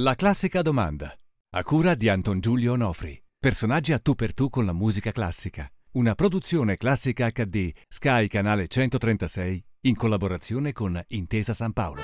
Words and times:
La 0.00 0.14
classica 0.14 0.62
domanda. 0.62 1.12
A 1.56 1.64
cura 1.64 1.96
di 1.96 2.08
Anton 2.08 2.38
Giulio 2.38 2.74
Onofri. 2.74 3.20
Personaggi 3.36 3.92
a 3.92 3.98
tu 3.98 4.14
per 4.14 4.32
tu 4.32 4.48
con 4.48 4.64
la 4.64 4.72
musica 4.72 5.10
classica. 5.10 5.68
Una 5.94 6.14
produzione 6.14 6.76
classica 6.76 7.28
HD 7.32 7.72
Sky 7.88 8.28
Canale 8.28 8.68
136 8.68 9.64
in 9.80 9.96
collaborazione 9.96 10.70
con 10.70 11.02
Intesa 11.08 11.52
San 11.52 11.72
Paolo. 11.72 12.02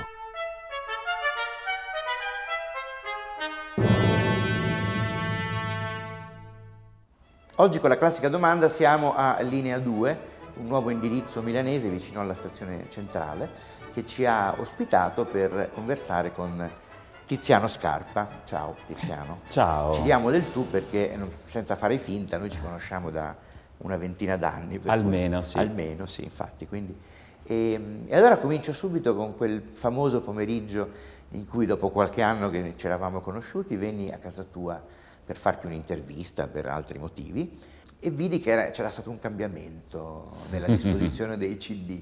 Oggi 7.55 7.79
con 7.79 7.87
la 7.87 7.97
classica 7.97 8.27
domanda 8.27 8.67
siamo 8.67 9.15
a 9.15 9.39
Linea 9.39 9.79
2, 9.79 10.19
un 10.55 10.67
nuovo 10.67 10.89
indirizzo 10.89 11.41
milanese 11.41 11.87
vicino 11.87 12.19
alla 12.19 12.35
stazione 12.35 12.87
centrale 12.89 13.49
che 13.93 14.05
ci 14.05 14.25
ha 14.25 14.53
ospitato 14.59 15.23
per 15.23 15.71
conversare 15.73 16.33
con 16.33 16.83
Tiziano 17.25 17.67
Scarpa. 17.67 18.41
Ciao 18.45 18.75
Tiziano. 18.85 19.39
Ciao. 19.49 19.93
Ci 19.93 20.03
diamo 20.03 20.29
del 20.29 20.51
tu 20.51 20.69
perché 20.69 21.17
senza 21.43 21.75
fare 21.75 21.97
finta 21.97 22.37
noi 22.37 22.51
ci 22.51 22.61
conosciamo 22.61 23.09
da 23.09 23.35
una 23.77 23.97
ventina 23.97 24.37
d'anni. 24.37 24.79
Almeno 24.85 25.39
cui, 25.39 25.49
sì. 25.49 25.57
Almeno 25.57 26.05
sì, 26.05 26.23
infatti. 26.23 26.67
Quindi, 26.67 26.95
e, 27.43 28.03
e, 28.05 28.15
allora 28.15 28.37
comincio 28.37 28.73
subito 28.73 29.15
con 29.15 29.35
quel 29.35 29.61
famoso 29.61 30.21
pomeriggio 30.21 30.89
in 31.31 31.47
cui 31.47 31.65
dopo 31.65 31.89
qualche 31.89 32.21
anno 32.21 32.51
che 32.51 32.73
ci 32.75 32.85
eravamo 32.85 33.21
conosciuti 33.21 33.75
venni 33.75 34.11
a 34.11 34.17
casa 34.17 34.43
tua 34.43 34.81
per 35.25 35.35
farti 35.35 35.65
un'intervista 35.65 36.45
per 36.45 36.67
altri 36.67 36.99
motivi 36.99 37.59
e 37.99 38.09
vidi 38.11 38.39
che 38.39 38.51
era, 38.51 38.69
c'era 38.69 38.91
stato 38.91 39.09
un 39.09 39.17
cambiamento 39.17 40.29
nella 40.51 40.67
disposizione 40.69 41.37
dei 41.37 41.57
CD. 41.57 41.99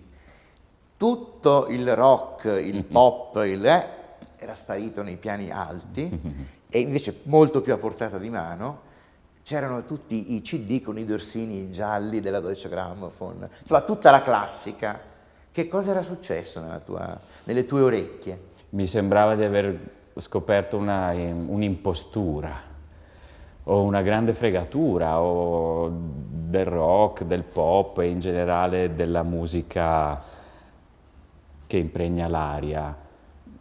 Tutto 0.97 1.67
il 1.69 1.95
rock, 1.95 2.43
il 2.61 2.83
pop, 2.83 3.41
il, 3.45 3.65
eh, 3.65 4.02
era 4.43 4.55
sparito 4.55 5.01
nei 5.01 5.15
piani 5.15 5.49
alti 5.51 6.19
e 6.69 6.79
invece 6.79 7.21
molto 7.23 7.61
più 7.61 7.73
a 7.73 7.77
portata 7.77 8.17
di 8.17 8.29
mano 8.29 8.91
c'erano 9.43 9.83
tutti 9.85 10.35
i 10.35 10.41
CD 10.41 10.81
con 10.81 10.97
i 10.97 11.05
dorsini 11.05 11.71
gialli 11.71 12.19
della 12.19 12.39
Deutsche 12.39 12.69
Grammophon, 12.69 13.45
insomma 13.61 13.81
tutta 13.81 14.11
la 14.11 14.21
classica. 14.21 15.11
Che 15.51 15.67
cosa 15.67 15.91
era 15.91 16.01
successo 16.01 16.63
tua, 16.83 17.19
nelle 17.43 17.65
tue 17.65 17.81
orecchie? 17.81 18.51
Mi 18.69 18.87
sembrava 18.87 19.35
di 19.35 19.43
aver 19.43 19.77
scoperto 20.15 20.77
una, 20.77 21.11
un'impostura 21.11 22.71
o 23.65 23.83
una 23.83 24.01
grande 24.01 24.33
fregatura 24.33 25.21
o 25.21 25.91
del 25.91 26.65
rock, 26.65 27.23
del 27.23 27.43
pop 27.43 27.99
e 27.99 28.07
in 28.07 28.19
generale 28.19 28.95
della 28.95 29.23
musica 29.23 30.21
che 31.67 31.77
impregna 31.77 32.27
l'aria. 32.27 33.02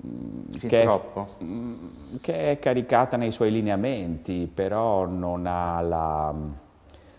Fin 0.03 0.69
che 0.69 0.83
troppo. 0.83 1.27
È, 1.39 2.20
che 2.20 2.50
è 2.50 2.58
caricata 2.58 3.17
nei 3.17 3.31
suoi 3.31 3.53
lineamenti, 3.53 4.50
però 4.53 5.06
non 5.06 5.47
ha 5.47 5.81
la, 5.81 6.34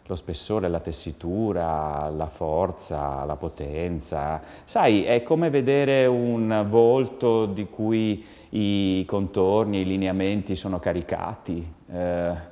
lo 0.06 0.16
spessore, 0.16 0.68
la 0.68 0.82
tessitura, 0.82 2.10
la 2.10 2.28
forza, 2.28 3.24
la 3.24 3.38
potenza. 3.38 4.42
Sai, 4.66 5.06
è 5.06 5.24
come 5.24 5.50
vedere 5.50 6.06
un 6.06 6.66
volto 6.70 7.46
di 7.46 7.68
cui 7.70 8.26
i 8.50 9.06
contorni, 9.08 9.80
i 9.80 9.86
lineamenti 9.86 10.56
sono 10.56 10.80
caricati. 10.80 11.74
Eh, 11.90 12.52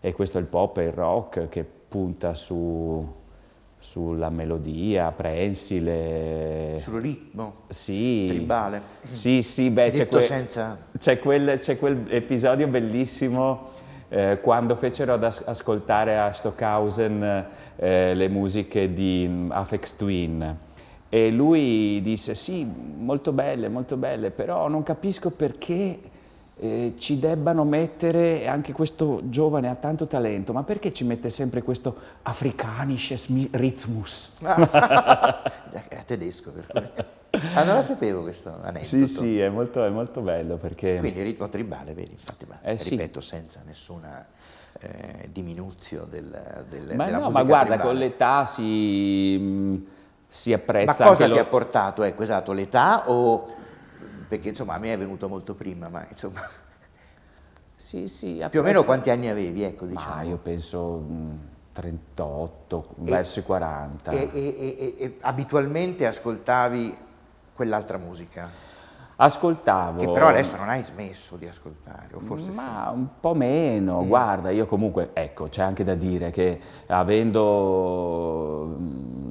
e 0.00 0.12
questo 0.12 0.38
è 0.38 0.40
il 0.40 0.46
pop 0.46 0.78
e 0.78 0.84
il 0.84 0.92
rock 0.92 1.48
che 1.48 1.64
punta 1.64 2.34
su, 2.34 3.12
sulla 3.84 4.30
melodia 4.30 5.12
prensile. 5.12 6.76
Sul 6.78 7.02
ritmo 7.02 7.64
sì. 7.68 8.24
tribale. 8.26 8.80
Sì, 9.02 9.42
sì, 9.42 9.68
beh, 9.68 9.90
c'è, 9.90 10.08
que- 10.08 10.22
senza... 10.22 10.78
c'è, 10.98 11.18
quel, 11.18 11.58
c'è 11.58 11.78
quel 11.78 12.06
episodio 12.08 12.66
bellissimo 12.66 13.68
eh, 14.08 14.40
quando 14.40 14.74
fecero 14.74 15.12
ad 15.12 15.24
as- 15.24 15.42
ascoltare 15.44 16.18
a 16.18 16.32
Stockhausen 16.32 17.46
eh, 17.76 18.14
le 18.14 18.28
musiche 18.28 18.94
di 18.94 19.26
um, 19.28 19.50
Afex 19.52 19.96
Twin. 19.96 20.56
E 21.10 21.30
lui 21.30 22.00
disse 22.02 22.34
sì, 22.34 22.66
molto 22.66 23.32
belle, 23.32 23.68
molto 23.68 23.98
belle, 23.98 24.30
però 24.30 24.66
non 24.66 24.82
capisco 24.82 25.30
perché 25.30 26.00
eh, 26.56 26.94
ci 26.98 27.18
debbano 27.18 27.64
mettere, 27.64 28.46
anche 28.46 28.72
questo 28.72 29.22
giovane 29.24 29.68
ha 29.68 29.74
tanto 29.74 30.06
talento, 30.06 30.52
ma 30.52 30.62
perché 30.62 30.92
ci 30.92 31.04
mette 31.04 31.28
sempre 31.30 31.62
questo 31.62 31.96
afrikanisches 32.22 33.28
Rhythmus? 33.50 34.38
è 35.88 36.04
tedesco. 36.04 36.52
Ah, 37.54 37.64
non 37.64 37.74
la 37.74 37.82
sapevo 37.82 38.22
questo 38.22 38.50
aneddoto. 38.62 38.84
Sì, 38.84 39.06
sì, 39.06 39.40
è 39.40 39.48
molto, 39.48 39.84
è 39.84 39.90
molto 39.90 40.20
bello 40.20 40.56
perché... 40.56 40.98
Quindi 40.98 41.18
il 41.18 41.24
ritmo 41.24 41.48
tribale, 41.48 41.92
vedi, 41.92 42.12
infatti, 42.12 42.46
ma 42.46 42.60
eh, 42.62 42.76
ripeto, 42.76 43.20
sì. 43.20 43.28
senza 43.28 43.60
nessuna 43.66 44.24
eh, 44.78 45.28
diminuzione 45.32 46.08
del, 46.08 46.64
del, 46.68 46.96
ma 46.96 47.06
della 47.06 47.18
no, 47.18 47.24
musica 47.24 47.42
ma 47.42 47.42
guarda, 47.42 47.74
tribale. 47.74 47.88
con 47.88 47.98
l'età 47.98 48.44
si, 48.44 49.36
mh, 49.38 49.86
si 50.28 50.52
apprezza 50.52 51.04
Ma 51.04 51.10
cosa 51.10 51.24
anche 51.24 51.24
ti 51.24 51.40
lo... 51.40 51.40
ha 51.40 51.48
portato, 51.48 52.02
ecco, 52.04 52.22
esatto, 52.22 52.52
l'età 52.52 53.10
o 53.10 53.62
perché 54.26 54.48
insomma 54.48 54.74
a 54.74 54.78
me 54.78 54.92
è 54.92 54.98
venuto 54.98 55.28
molto 55.28 55.54
prima, 55.54 55.88
ma 55.88 56.06
insomma... 56.08 56.40
Sì, 57.76 58.08
sì, 58.08 58.44
Più 58.50 58.60
o 58.60 58.62
meno 58.62 58.82
quanti 58.82 59.10
anni 59.10 59.28
avevi, 59.28 59.62
ecco, 59.62 59.84
diciamo? 59.84 60.14
Ma 60.14 60.22
io 60.22 60.38
penso 60.38 60.96
mh, 60.96 61.38
38, 61.72 62.88
e, 62.88 63.10
verso 63.10 63.40
i 63.40 63.42
40. 63.42 64.10
E, 64.10 64.30
e, 64.32 64.94
e, 64.96 65.16
abitualmente 65.20 66.06
ascoltavi 66.06 66.94
quell'altra 67.52 67.98
musica? 67.98 68.48
Ascoltavo. 69.16 69.98
Che 69.98 70.08
però 70.08 70.28
adesso 70.28 70.56
non 70.56 70.68
hai 70.68 70.82
smesso 70.82 71.36
di 71.36 71.46
ascoltare, 71.46 72.08
o 72.14 72.20
forse 72.20 72.52
Ma 72.52 72.88
sì. 72.88 72.96
un 72.96 73.06
po' 73.20 73.34
meno, 73.34 74.02
mm. 74.02 74.08
guarda, 74.08 74.50
io 74.50 74.66
comunque, 74.66 75.10
ecco, 75.12 75.48
c'è 75.48 75.62
anche 75.62 75.84
da 75.84 75.94
dire 75.94 76.30
che 76.30 76.60
avendo 76.86 78.76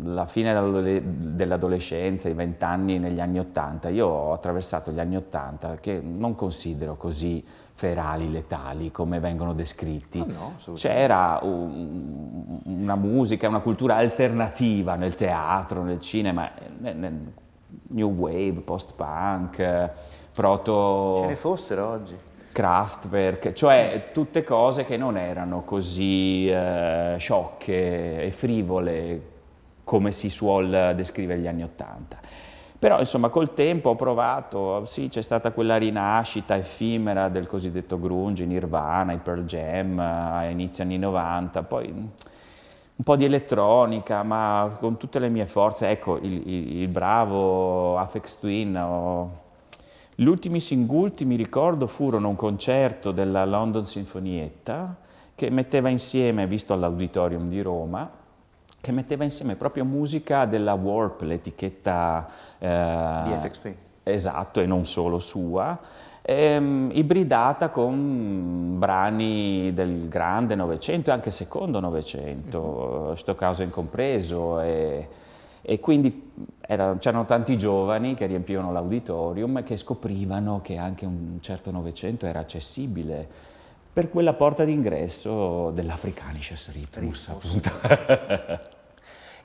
la 0.03 0.25
fine 0.25 0.53
dell'adolescenza, 1.01 2.29
i 2.29 2.33
vent'anni 2.33 2.97
negli 2.97 3.19
anni 3.19 3.39
Ottanta, 3.39 3.89
io 3.89 4.07
ho 4.07 4.33
attraversato 4.33 4.91
gli 4.91 4.99
anni 4.99 5.17
Ottanta 5.17 5.75
che 5.75 5.99
non 6.01 6.35
considero 6.35 6.95
così 6.95 7.43
ferali, 7.73 8.31
letali, 8.31 8.91
come 8.91 9.19
vengono 9.19 9.53
descritti. 9.53 10.19
Oh 10.19 10.25
no, 10.25 10.53
C'era 10.75 11.39
un, 11.41 12.59
una 12.63 12.95
musica, 12.95 13.47
una 13.49 13.59
cultura 13.59 13.95
alternativa 13.95 14.95
nel 14.95 15.15
teatro, 15.15 15.83
nel 15.83 15.99
cinema, 15.99 16.49
nel 16.79 17.33
new 17.89 18.09
wave, 18.09 18.61
post-punk, 18.61 19.89
proto... 20.33 21.17
Ce 21.21 21.25
ne 21.27 21.35
fossero 21.35 21.87
oggi. 21.87 22.15
Kraftwerk, 22.51 23.53
cioè 23.53 24.09
tutte 24.13 24.43
cose 24.43 24.83
che 24.83 24.95
non 24.95 25.17
erano 25.17 25.63
così 25.63 26.47
eh, 26.47 27.15
sciocche 27.17 28.21
e 28.21 28.31
frivole 28.31 29.21
come 29.83 30.11
si 30.11 30.29
suol 30.29 30.93
descrivere 30.95 31.39
gli 31.39 31.47
anni 31.47 31.63
Ottanta. 31.63 32.19
Però 32.77 32.99
insomma 32.99 33.29
col 33.29 33.53
tempo 33.53 33.91
ho 33.91 33.95
provato, 33.95 34.83
sì 34.85 35.07
c'è 35.07 35.21
stata 35.21 35.51
quella 35.51 35.77
rinascita 35.77 36.57
effimera 36.57 37.29
del 37.29 37.47
cosiddetto 37.47 37.97
grunge, 37.97 38.45
Nirvana, 38.45 39.13
i 39.13 39.19
Pearl 39.19 39.45
Jam 39.45 39.97
a 39.99 40.43
inizio 40.43 40.83
anni 40.83 40.97
90, 40.97 41.63
poi 41.63 42.09
un 42.95 43.03
po' 43.03 43.15
di 43.15 43.25
elettronica, 43.25 44.21
ma 44.23 44.77
con 44.79 44.97
tutte 44.97 45.19
le 45.19 45.29
mie 45.29 45.45
forze, 45.45 45.89
ecco 45.89 46.17
il, 46.17 46.47
il, 46.47 46.77
il 46.81 46.87
bravo 46.87 47.97
Afex 47.97 48.37
Twin, 48.39 48.77
ho... 48.77 49.31
gli 50.15 50.25
ultimi 50.25 50.59
singulti 50.59 51.25
mi 51.25 51.35
ricordo 51.35 51.87
furono 51.87 52.29
un 52.29 52.35
concerto 52.35 53.11
della 53.11 53.45
London 53.45 53.83
Sinfonietta 53.83 54.95
che 55.35 55.49
metteva 55.49 55.89
insieme, 55.89 56.45
visto 56.45 56.73
all'Auditorium 56.73 57.49
di 57.49 57.61
Roma, 57.61 58.09
che 58.79 58.91
metteva 58.91 59.23
insieme 59.23 59.55
proprio 59.55 59.85
musica 59.85 60.45
della 60.45 60.73
Warp, 60.73 61.21
l'etichetta 61.21 62.29
eh, 62.59 63.21
di 63.23 63.31
FX 63.31 63.59
Twin. 63.59 63.75
Esatto, 64.03 64.59
e 64.59 64.65
non 64.65 64.85
solo 64.85 65.19
sua, 65.19 65.79
ehm, 66.23 66.89
ibridata 66.93 67.69
con 67.69 68.79
brani 68.79 69.73
del 69.73 70.07
grande 70.07 70.55
Novecento 70.55 71.09
e 71.09 71.13
anche 71.13 71.31
secondo 71.31 71.79
Novecento, 71.79 72.59
uh-huh. 72.59 73.15
Stockhausen 73.15 73.69
compreso. 73.69 74.59
E, 74.61 75.07
e 75.61 75.79
quindi 75.79 76.31
era, 76.59 76.97
c'erano 76.97 77.25
tanti 77.25 77.57
giovani 77.57 78.15
che 78.15 78.25
riempivano 78.25 78.71
l'auditorium 78.71 79.59
e 79.59 79.63
che 79.63 79.77
scoprivano 79.77 80.61
che 80.61 80.77
anche 80.77 81.05
un 81.05 81.37
certo 81.39 81.71
Novecento 81.71 82.25
era 82.25 82.39
accessibile 82.39 83.51
per 83.93 84.09
quella 84.09 84.33
porta 84.33 84.63
d'ingresso 84.63 85.69
dell'Africanisches 85.69 86.71
Rhythmus, 86.71 87.29
appunto. 87.29 87.71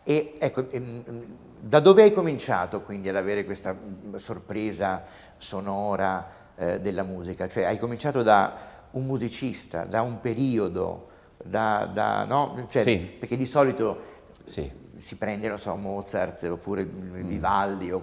e 0.03 0.35
ecco, 0.39 0.71
ehm, 0.71 1.27
da 1.61 1.81
dove 1.81 2.03
hai 2.03 2.13
cominciato 2.13 2.81
quindi 2.81 3.11
ad 3.11 3.17
avere 3.17 3.45
questa 3.45 3.77
sorpresa 4.17 5.05
sonora 5.37 6.47
eh, 6.59 6.81
della 6.81 7.03
musica? 7.03 7.49
Cioè 7.49 7.65
hai 7.65 7.79
cominciato 7.79 8.23
da 8.23 8.77
un 8.91 9.07
musicista, 9.07 9.85
da 9.85 10.03
un 10.03 10.21
periodo, 10.21 11.09
da, 11.43 11.89
da, 11.93 12.25
no? 12.25 12.67
cioè, 12.69 12.83
sì. 12.83 12.99
perché 12.99 13.37
di 13.37 13.47
solito 13.47 13.99
sì. 14.45 14.71
si 14.97 15.17
prende, 15.17 15.49
non 15.49 15.59
so, 15.59 15.75
Mozart 15.77 16.43
oppure 16.45 16.85
Vivaldi 16.85 17.89
mm. 17.89 17.95
o 17.95 18.01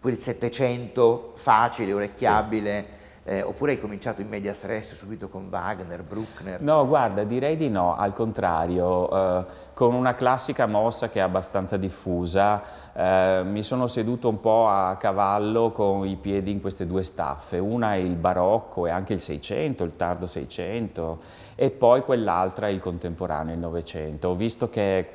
quel 0.00 0.18
Settecento 0.18 1.32
facile, 1.34 1.92
orecchiabile. 1.92 2.86
Sì 2.86 3.02
Eh, 3.26 3.40
oppure 3.40 3.72
hai 3.72 3.80
cominciato 3.80 4.20
in 4.20 4.28
media 4.28 4.52
stress 4.52 4.92
subito 4.92 5.30
con 5.30 5.48
Wagner, 5.50 6.02
Bruckner? 6.02 6.60
No, 6.60 6.86
guarda, 6.86 7.24
direi 7.24 7.56
di 7.56 7.70
no, 7.70 7.96
al 7.96 8.12
contrario, 8.12 9.10
eh, 9.10 9.44
con 9.72 9.94
una 9.94 10.14
classica 10.14 10.66
mossa 10.66 11.08
che 11.08 11.20
è 11.20 11.22
abbastanza 11.22 11.78
diffusa, 11.78 12.62
eh, 12.92 13.42
mi 13.42 13.62
sono 13.62 13.86
seduto 13.88 14.28
un 14.28 14.40
po' 14.40 14.68
a 14.68 14.96
cavallo 14.96 15.70
con 15.70 16.06
i 16.06 16.16
piedi 16.16 16.50
in 16.50 16.60
queste 16.60 16.86
due 16.86 17.02
staffe, 17.02 17.56
una 17.56 17.94
è 17.94 17.96
il 17.96 18.14
barocco 18.14 18.86
e 18.86 18.90
anche 18.90 19.14
il 19.14 19.20
Seicento, 19.20 19.84
il 19.84 19.96
tardo 19.96 20.26
Seicento, 20.26 21.20
e 21.54 21.70
poi 21.70 22.02
quell'altra 22.02 22.66
è 22.66 22.70
il 22.70 22.80
contemporaneo, 22.80 23.54
il 23.54 23.60
Novecento. 23.60 24.28
Ho 24.28 24.34
visto 24.34 24.68
che 24.68 24.98
è 24.98 25.08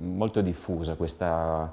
molto 0.00 0.42
diffusa 0.42 0.94
questa 0.94 1.68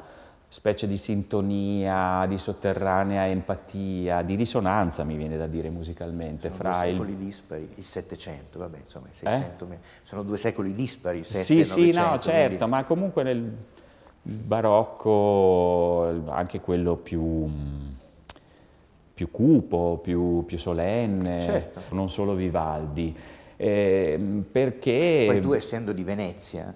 specie 0.48 0.88
di 0.88 0.98
sintonia, 0.98 2.26
di 2.28 2.38
sotterranea 2.38 3.28
empatia, 3.28 4.22
di 4.22 4.36
risonanza 4.36 5.04
mi 5.04 5.16
viene 5.16 5.38
da 5.38 5.48
dire 5.48 5.70
musicalmente. 5.70 6.50
Sono 6.50 6.56
fra 6.56 6.72
due 6.72 6.88
il... 6.88 6.94
secoli 6.94 7.18
dispari, 7.18 7.70
il 7.76 7.84
Settecento, 7.84 8.60
vabbè 8.60 8.78
insomma 8.78 9.08
il 9.10 9.16
Seicento, 9.16 9.68
eh? 9.72 9.78
sono 10.04 10.24
due 10.24 10.38
secoli 10.38 10.74
dispari, 10.74 11.20
il 11.20 11.26
Sì, 11.26 11.64
sì, 11.64 11.92
no, 11.92 12.18
certo, 12.20 12.58
quindi... 12.58 12.66
ma 12.66 12.84
comunque 12.84 13.24
nel 13.24 13.52
barocco 14.22 16.24
anche 16.30 16.60
quello 16.60 16.96
più, 16.96 17.48
più 19.14 19.32
cupo, 19.32 20.00
più, 20.02 20.44
più 20.46 20.58
solenne, 20.58 21.42
Certo. 21.42 21.82
non 21.90 22.10
solo 22.10 22.34
Vivaldi. 22.34 23.16
Eh, 23.58 24.20
perché 24.52 25.26
Poi 25.28 25.42
tu 25.42 25.54
essendo 25.54 25.94
di 25.94 26.04
Venezia, 26.04 26.74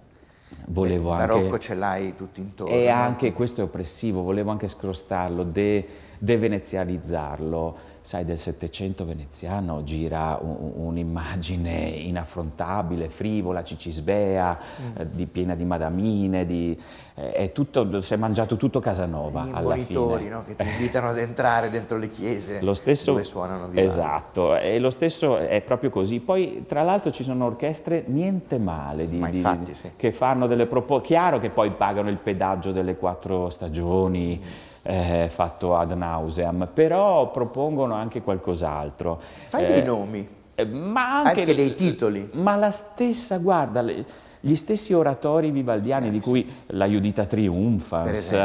volevo 0.68 1.14
il 1.14 1.22
anche... 1.22 1.34
barocco 1.34 1.58
ce 1.58 1.74
l'hai 1.76 2.16
tutto 2.16 2.40
intorno. 2.40 2.74
E 2.74 2.88
anche 2.90 3.34
questo 3.34 3.62
è 3.62 3.64
oppressivo, 3.64 4.22
volevo 4.22 4.52
anche 4.52 4.68
scrostarlo, 4.68 5.44
de, 5.44 5.88
devenezializzarlo. 6.20 7.88
Sai, 8.02 8.26
del 8.26 8.40
Settecento 8.40 9.06
veneziano 9.06 9.84
gira 9.84 10.40
un- 10.42 10.72
un'immagine 10.78 11.74
inaffrontabile, 11.90 13.08
frivola, 13.08 13.62
cicisbea, 13.64 14.58
eh, 14.98 15.06
di- 15.12 15.28
piena 15.28 15.54
di 15.54 15.64
madamine, 15.64 16.46
di, 16.46 16.76
eh, 17.16 17.32
è 17.34 17.52
tutto, 17.52 18.02
si 18.02 18.14
è 18.14 18.18
mangiato 18.18 18.56
tutto 18.58 18.80
Casanova 18.80 19.44
Gli 19.46 19.50
alla 19.54 19.76
fine. 19.76 20.30
no? 20.30 20.44
che 20.44 20.56
ti 20.56 20.64
invitano 20.68 21.10
ad 21.10 21.20
entrare 21.20 21.70
dentro 21.70 21.98
le 21.98 22.08
chiese 22.10 22.62
Lo 22.62 22.74
stesso, 22.74 23.12
dove 23.12 23.24
suonano 23.24 23.68
Vivaldi. 23.68 23.82
esatto, 23.82 24.56
e 24.58 24.80
lo 24.80 24.90
stesso 24.90 25.38
è 25.38 25.62
proprio 25.62 25.92
così. 25.92 26.20
Poi, 26.20 26.64
tra 26.68 26.82
l'altro, 26.82 27.12
ci 27.12 27.24
sono 27.24 27.46
orchestre 27.46 28.06
niente 28.08 28.58
male 28.58 29.08
di- 29.08 29.18
Ma 29.20 29.30
di- 29.30 29.36
infatti, 29.38 29.76
sì. 29.76 29.92
che 29.96 30.12
fanno 30.12 30.48
delle 30.48 30.66
proposte. 30.66 31.06
Chiaro 31.10 31.38
che 31.38 31.50
poi 31.52 31.70
pagano 31.72 32.10
il 32.10 32.18
pedaggio 32.18 32.72
delle 32.72 32.96
quattro 32.96 33.50
stagioni. 33.50 34.42
Eh, 34.90 35.28
fatto 35.30 35.76
ad 35.76 35.92
nauseam, 35.92 36.68
però 36.74 37.30
propongono 37.30 37.94
anche 37.94 38.24
qualcos'altro. 38.24 39.20
Fai 39.48 39.66
Eh, 39.66 39.68
dei 39.68 39.84
nomi, 39.84 40.28
eh, 40.56 40.66
ma 40.66 41.18
anche, 41.18 41.42
anche 41.42 41.56
dei 41.56 41.76
titoli. 41.76 42.30
Ma 42.34 42.56
la 42.56 42.72
stessa, 42.72 43.38
guarda, 43.38 43.82
le- 43.82 44.06
gli 44.40 44.56
stessi 44.56 44.94
oratori 44.94 45.52
vivaldiani 45.52 46.10
di 46.10 46.20
cui 46.20 46.50
la 46.68 46.86
Judita 46.86 47.26
Triumphans, 47.26 48.36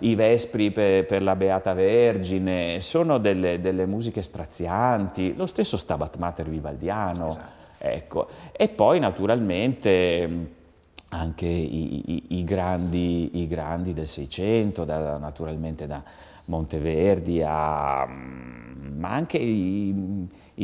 i 0.00 0.14
Vespri 0.14 0.70
per, 0.72 1.06
per 1.06 1.22
la 1.22 1.36
Beata 1.36 1.72
Vergine, 1.72 2.80
sono 2.80 3.18
delle, 3.18 3.60
delle 3.60 3.86
musiche 3.86 4.20
strazianti, 4.20 5.34
lo 5.36 5.46
stesso 5.46 5.76
Stabat 5.76 6.16
Mater 6.16 6.48
vivaldiano. 6.48 7.28
Esatto. 7.28 7.52
Ecco. 7.78 8.26
E 8.52 8.68
poi 8.68 8.98
naturalmente 8.98 10.28
anche 11.14 11.46
i, 11.46 12.12
i- 12.14 12.24
i 12.38 12.44
grandi, 12.44 13.38
i 13.40 13.46
grandi 13.46 13.92
del 13.92 14.06
Seicento, 14.06 14.84
da- 14.84 15.16
naturalmente 15.18 15.86
da 15.86 16.02
Monteverdi 16.46 17.42
a, 17.44 18.06
mm, 18.06 18.98
ma 18.98 19.10
anche 19.12 19.38
i, 19.38 19.94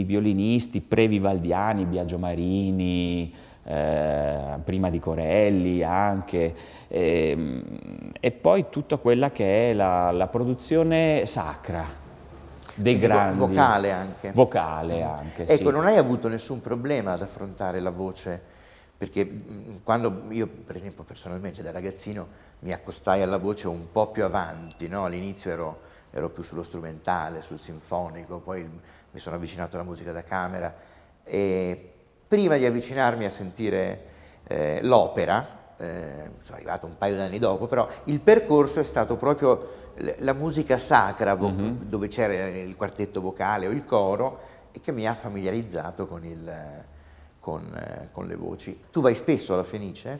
violinisti 0.04 0.80
pre-vivaldiani, 0.80 1.84
Biagio 1.84 2.18
Marini, 2.18 3.32
eh, 3.64 4.58
prima 4.64 4.90
di 4.90 4.98
Corelli 4.98 5.82
anche, 5.82 6.54
ehm, 6.88 7.62
e 8.18 8.30
poi 8.32 8.66
tutta 8.70 8.96
quella 8.96 9.30
che 9.30 9.70
è 9.70 9.74
la, 9.74 10.10
la 10.10 10.26
produzione 10.26 11.24
sacra 11.26 11.84
dei 12.74 12.94
Quindi 12.98 13.06
grandi. 13.06 13.38
vocale 13.38 13.90
anche. 13.92 14.30
Vocale 14.32 15.02
anche, 15.02 15.46
Ecco, 15.46 15.68
sì. 15.68 15.70
non 15.70 15.86
hai 15.86 15.96
avuto 15.96 16.28
nessun 16.28 16.60
problema 16.60 17.12
ad 17.12 17.22
affrontare 17.22 17.80
la 17.80 17.90
voce, 17.90 18.49
perché 19.00 19.24
mh, 19.24 19.82
quando 19.82 20.24
io, 20.28 20.46
per 20.46 20.76
esempio, 20.76 21.04
personalmente 21.04 21.62
da 21.62 21.70
ragazzino 21.70 22.28
mi 22.58 22.70
accostai 22.70 23.22
alla 23.22 23.38
voce 23.38 23.66
un 23.66 23.90
po' 23.90 24.08
più 24.08 24.24
avanti, 24.24 24.88
no? 24.88 25.06
all'inizio 25.06 25.50
ero, 25.50 25.80
ero 26.10 26.28
più 26.28 26.42
sullo 26.42 26.62
strumentale, 26.62 27.40
sul 27.40 27.58
sinfonico, 27.58 28.40
poi 28.40 28.62
mi 29.10 29.18
sono 29.18 29.36
avvicinato 29.36 29.76
alla 29.76 29.86
musica 29.86 30.12
da 30.12 30.22
camera 30.22 30.74
e 31.24 31.92
prima 32.28 32.58
di 32.58 32.66
avvicinarmi 32.66 33.24
a 33.24 33.30
sentire 33.30 34.04
eh, 34.46 34.80
l'opera, 34.82 35.46
eh, 35.78 36.32
sono 36.42 36.56
arrivato 36.58 36.84
un 36.84 36.98
paio 36.98 37.16
d'anni 37.16 37.38
dopo, 37.38 37.66
però 37.66 37.88
il 38.04 38.20
percorso 38.20 38.80
è 38.80 38.84
stato 38.84 39.16
proprio 39.16 39.94
la 40.18 40.34
musica 40.34 40.76
sacra, 40.76 41.34
vo- 41.36 41.48
dove 41.88 42.08
c'era 42.08 42.48
il 42.48 42.76
quartetto 42.76 43.22
vocale 43.22 43.66
o 43.66 43.70
il 43.70 43.86
coro, 43.86 44.38
e 44.72 44.80
che 44.80 44.92
mi 44.92 45.06
ha 45.06 45.14
familiarizzato 45.14 46.06
con, 46.06 46.22
il, 46.22 46.84
con, 47.40 47.62
eh, 47.74 48.08
con 48.12 48.26
le 48.26 48.36
voci. 48.36 48.78
Tu 48.92 49.00
vai 49.00 49.14
spesso 49.14 49.54
alla 49.54 49.64
Fenice? 49.64 50.18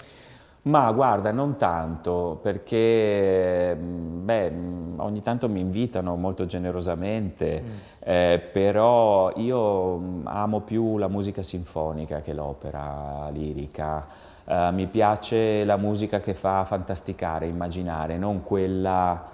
Ma 0.63 0.93
guarda, 0.93 1.31
non 1.31 1.57
tanto, 1.57 2.39
perché 2.43 3.75
mh, 3.75 4.25
beh, 4.25 4.51
mh, 4.51 4.95
ogni 4.99 5.23
tanto 5.23 5.49
mi 5.49 5.61
invitano 5.61 6.17
molto 6.17 6.45
generosamente, 6.45 7.63
eh, 8.01 8.43
però 8.53 9.33
io 9.37 9.97
mh, 9.97 10.23
amo 10.27 10.61
più 10.61 10.99
la 10.99 11.09
musica 11.09 11.43
sinfonica 11.43 12.21
che 12.21 12.35
l'opera 12.35 13.29
lirica. 13.31 14.07
Eh, 14.45 14.69
mi 14.73 14.87
piace 14.87 15.65
la 15.65 15.77
musica 15.79 16.21
che 16.21 16.35
fa 16.35 16.65
fantasticare, 16.65 17.47
immaginare, 17.47 18.19
non 18.19 18.43
quella 18.43 19.29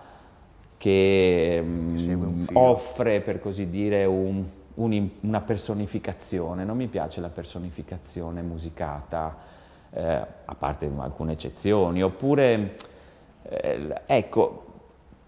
che 0.78 1.60
mh, 1.60 2.22
un 2.22 2.34
filo. 2.34 2.60
offre, 2.60 3.20
per 3.20 3.40
così 3.40 3.68
dire, 3.68 4.04
un- 4.04 4.44
un- 4.76 5.08
una 5.20 5.40
personificazione. 5.40 6.64
Non 6.64 6.76
mi 6.76 6.86
piace 6.86 7.20
la 7.20 7.28
personificazione 7.28 8.42
musicata 8.42 9.36
eh, 9.90 10.02
a 10.44 10.54
parte 10.54 10.90
alcune 10.98 11.32
eccezioni, 11.32 12.02
oppure, 12.02 12.76
eh, 13.42 14.00
ecco, 14.06 14.65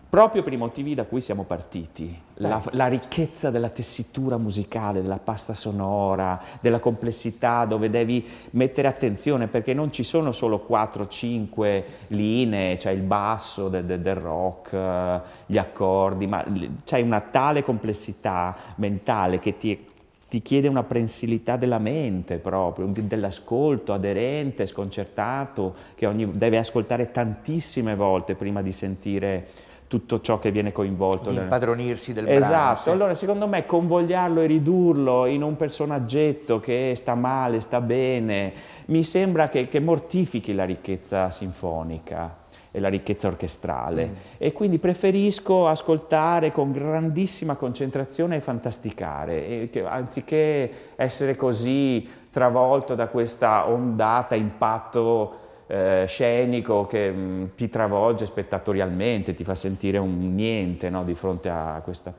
proprio 0.08 0.43
per 0.43 0.55
i 0.55 0.56
motivi 0.56 0.94
da 0.94 1.05
cui 1.05 1.20
siamo 1.20 1.44
partiti, 1.44 2.19
la, 2.34 2.62
la 2.70 2.87
ricchezza 2.87 3.50
della 3.50 3.69
tessitura 3.69 4.38
musicale, 4.38 5.02
della 5.02 5.19
pasta 5.19 5.52
sonora, 5.52 6.40
della 6.60 6.78
complessità, 6.78 7.66
dove 7.66 7.90
devi 7.90 8.26
mettere 8.52 8.88
attenzione, 8.88 9.49
perché 9.49 9.75
non 9.75 9.92
ci 9.92 10.02
sono 10.02 10.32
solo 10.32 10.64
4-5 10.66 11.85
linee, 12.09 12.76
c'è 12.78 12.90
il 12.90 13.02
basso 13.02 13.68
de- 13.68 13.85
de- 13.85 14.00
del 14.00 14.14
rock, 14.14 14.73
eh, 14.73 15.21
gli 15.44 15.59
accordi, 15.59 16.26
ma 16.26 16.44
c'è 16.85 17.00
una 17.00 17.21
tale 17.21 17.62
complessità 17.62 18.56
mentale 18.76 19.38
che 19.38 19.56
ti 19.56 19.97
ti 20.28 20.42
chiede 20.42 20.68
una 20.68 20.82
prensilità 20.82 21.56
della 21.56 21.78
mente 21.78 22.37
proprio, 22.37 22.87
dell'ascolto 22.92 23.94
aderente, 23.94 24.66
sconcertato, 24.66 25.75
che 25.94 26.04
ogni, 26.04 26.30
deve 26.32 26.59
ascoltare 26.59 27.11
tantissime 27.11 27.94
volte 27.94 28.35
prima 28.35 28.61
di 28.61 28.71
sentire 28.71 29.49
tutto 29.88 30.21
ciò 30.21 30.38
che 30.38 30.50
viene 30.52 30.71
coinvolto. 30.71 31.30
Di 31.30 31.35
nel- 31.37 31.45
impadronirsi 31.45 32.12
del 32.12 32.25
brano. 32.25 32.38
Esatto, 32.38 32.80
sì. 32.83 32.90
allora 32.90 33.14
secondo 33.14 33.49
me 33.49 33.66
convogliarlo 33.66 34.40
e 34.42 34.47
ridurlo 34.47 35.26
in 35.26 35.42
un 35.42 35.57
personaggetto 35.57 36.61
che 36.61 36.92
sta 36.95 37.14
male, 37.14 37.61
sta 37.61 37.80
bene, 37.80 38.52
mi 38.87 39.02
sembra 39.02 39.49
che, 39.49 39.66
che 39.68 39.80
mortifichi 39.80 40.54
la 40.54 40.64
ricchezza 40.64 41.30
sinfonica 41.30 42.37
e 42.71 42.80
la 42.80 42.88
ricchezza 42.88 43.28
orchestrale 43.28 44.07
Mm. 44.07 44.12
e 44.37 44.52
quindi 44.52 44.78
preferisco 44.78 45.66
ascoltare 45.66 46.52
con 46.52 46.71
grandissima 46.71 47.54
concentrazione 47.57 48.37
e 48.37 48.40
fantasticare, 48.40 49.47
e 49.62 49.68
che- 49.73 49.87
anziché 49.87 50.71
essere 50.97 51.35
così 51.35 52.07
travolto 52.30 52.95
da 52.95 53.07
questa 53.07 53.66
ondata 53.68 54.35
impatto 54.35 55.47
eh, 55.68 56.04
scenico 56.08 56.87
che 56.87 57.10
mh, 57.10 57.50
ti 57.54 57.68
travolge 57.68 58.26
spettatorialmente, 58.26 59.34
ti 59.34 59.44
fa 59.44 59.54
sentire 59.54 59.98
un 59.98 60.34
niente 60.34 60.90
no, 60.90 61.04
di 61.04 61.14
fronte 61.14 61.48
a 61.48 61.80
questa... 61.84 62.12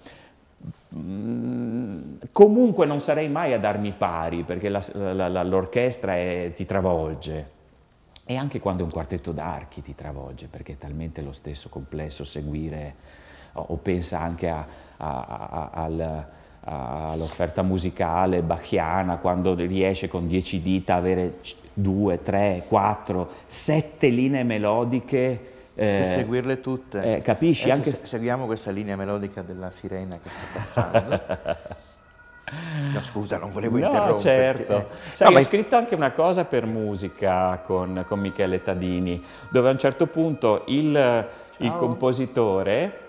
Mm, 0.96 2.14
Comunque 2.32 2.86
non 2.86 3.00
sarei 3.00 3.28
mai 3.30 3.54
a 3.54 3.60
darmi 3.60 3.92
pari 3.98 4.44
perché 4.44 4.70
la- 4.70 4.84
la- 4.94 5.28
la- 5.28 5.44
l'orchestra 5.44 6.16
è- 6.16 6.52
ti 6.56 6.66
travolge. 6.66 7.58
E 8.26 8.36
anche 8.36 8.60
quando 8.60 8.82
è 8.82 8.86
un 8.86 8.92
quartetto 8.92 9.32
d'archi 9.32 9.82
ti 9.82 9.96
travolge, 9.96 10.48
perché 10.48 10.74
è 10.74 10.78
talmente 10.78 11.22
lo 11.22 11.32
stesso 11.32 11.68
complesso 11.70 12.24
seguire, 12.24 12.94
o, 13.54 13.66
o 13.70 13.76
pensa 13.78 14.20
anche 14.20 14.50
a- 14.50 14.66
a- 14.98 15.26
a- 15.50 15.70
al- 15.74 16.26
a- 16.66 17.10
all'offerta 17.10 17.64
musicale 17.64 18.42
bachiana, 18.44 19.18
quando 19.18 19.56
riesce 19.56 20.08
con 20.08 20.28
dieci 20.28 20.62
dita 20.62 20.94
a 20.94 20.98
avere 20.98 21.40
due, 21.82 22.22
tre, 22.24 22.64
quattro, 22.68 23.30
sette 23.48 24.08
linee 24.10 24.44
melodiche. 24.44 25.48
Per 25.80 26.02
eh, 26.02 26.06
seguirle 26.06 26.60
tutte. 26.60 27.16
eh, 27.18 27.22
capisci? 27.22 27.70
Adesso 27.72 27.78
Anche- 27.90 27.90
se- 28.02 28.06
seguiamo 28.06 28.46
questa 28.46 28.70
linea 28.70 28.98
melodica 28.98 29.42
della 29.42 29.72
sirena 29.72 30.18
che 30.22 30.30
sta 30.30 30.40
passando. 30.54 31.22
No, 32.92 33.04
scusa, 33.04 33.38
non 33.38 33.52
volevo 33.52 33.78
no, 33.78 33.86
interromperti. 33.86 34.22
certo. 34.66 34.74
eh. 34.78 34.86
Sai, 35.14 35.28
No, 35.28 35.34
ma 35.34 35.40
ho 35.40 35.44
scritto 35.44 35.76
anche 35.76 35.94
una 35.96 36.12
cosa 36.12 36.46
per 36.46 36.66
musica 36.66 37.62
con, 37.64 38.04
con 38.08 38.20
Michele 38.20 38.64
Tadini, 38.64 39.24
dove 39.50 39.70
a 39.70 39.72
un 39.72 39.78
certo 39.78 40.08
punto 40.08 40.64
il, 40.68 41.28
il 41.58 41.76
compositore 41.78 43.00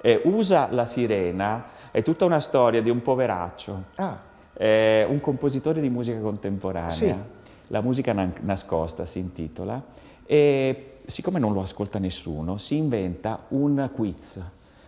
eh, 0.00 0.22
usa 0.24 0.68
la 0.70 0.86
sirena, 0.86 1.64
è 1.90 2.02
tutta 2.02 2.24
una 2.24 2.40
storia 2.40 2.80
di 2.80 2.88
un 2.88 3.02
poveraccio, 3.02 3.82
Ah, 3.96 4.18
eh, 4.54 5.04
un 5.08 5.20
compositore 5.20 5.80
di 5.82 5.90
musica 5.90 6.18
contemporanea, 6.18 6.90
Sì. 6.90 7.14
La 7.72 7.80
musica 7.80 8.12
nan- 8.12 8.34
nascosta 8.40 9.06
si 9.06 9.20
intitola, 9.20 9.80
e 10.26 10.96
siccome 11.06 11.38
non 11.38 11.52
lo 11.52 11.60
ascolta 11.62 12.00
nessuno, 12.00 12.56
si 12.58 12.76
inventa 12.76 13.44
un 13.48 13.88
quiz 13.94 14.40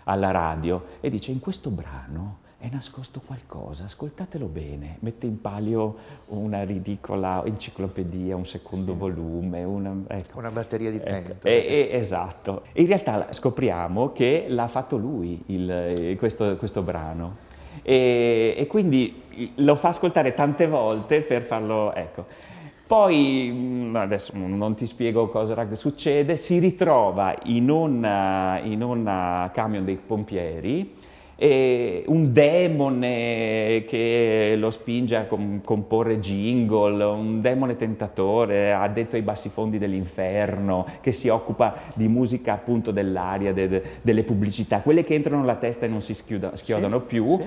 alla 0.04 0.32
radio 0.32 0.84
e 1.00 1.08
dice 1.08 1.30
in 1.30 1.38
questo 1.38 1.70
brano 1.70 2.38
è 2.58 2.68
nascosto 2.72 3.20
qualcosa, 3.24 3.84
ascoltatelo 3.84 4.46
bene, 4.46 4.96
mette 5.00 5.26
in 5.26 5.40
palio 5.40 5.96
una 6.28 6.62
ridicola 6.64 7.42
enciclopedia, 7.44 8.34
un 8.34 8.46
secondo 8.46 8.96
volume, 8.96 9.62
una, 9.62 9.94
ecco. 10.08 10.38
una 10.38 10.50
batteria 10.50 10.90
di 10.90 10.96
Ecco, 10.96 11.10
pentole. 11.34 11.64
e- 11.66 11.88
e- 11.92 11.96
esatto. 11.98 12.62
In 12.74 12.86
realtà 12.86 13.32
scopriamo 13.32 14.12
che 14.12 14.46
l'ha 14.48 14.66
fatto 14.68 14.96
lui 14.96 15.40
il- 15.46 15.70
eh, 15.70 16.16
questo, 16.16 16.56
questo 16.56 16.82
brano 16.82 17.36
e, 17.82 18.54
e 18.56 18.66
quindi 18.66 19.22
lo 19.56 19.74
fa 19.76 19.88
ascoltare 19.88 20.34
tante 20.34 20.66
volte 20.66 21.20
per 21.22 21.42
farlo... 21.42 21.92
Ecco. 21.94 22.50
Poi, 22.92 23.50
mh, 23.50 23.96
adesso 23.96 24.34
non 24.37 24.75
ti 24.75 24.84
spiego 24.84 25.28
cosa 25.30 25.66
succede, 25.76 26.37
si 26.37 26.58
ritrova 26.58 27.34
in 27.44 27.70
un, 27.70 28.04
eh, 28.04 28.68
in 28.68 28.82
un 28.82 29.08
eh, 29.08 29.50
camion 29.54 29.82
dei 29.82 29.96
pompieri 29.96 30.94
e 31.37 32.04
un 32.08 32.30
demone 32.34 33.84
che 33.87 34.56
lo 34.58 34.68
spinge 34.68 35.16
a 35.16 35.25
com- 35.25 35.62
comporre 35.64 36.20
jingle, 36.20 37.02
un 37.04 37.40
demone 37.40 37.76
tentatore 37.76 38.75
addetto 38.75 39.16
ai 39.16 39.22
bassi 39.22 39.49
fondi 39.49 39.78
dell'inferno 39.78 40.84
che 41.00 41.12
si 41.12 41.28
occupa 41.28 41.75
di 41.94 42.08
musica 42.08 42.52
appunto 42.52 42.90
dell'aria, 42.90 43.54
de- 43.54 43.68
de- 43.68 43.82
delle 44.02 44.22
pubblicità, 44.22 44.80
quelle 44.80 45.02
che 45.02 45.14
entrano 45.14 45.40
nella 45.40 45.56
testa 45.56 45.87
e 45.87 45.88
non 45.88 46.02
si 46.02 46.12
schiuda- 46.12 46.56
schiodano 46.56 47.00
più. 47.00 47.40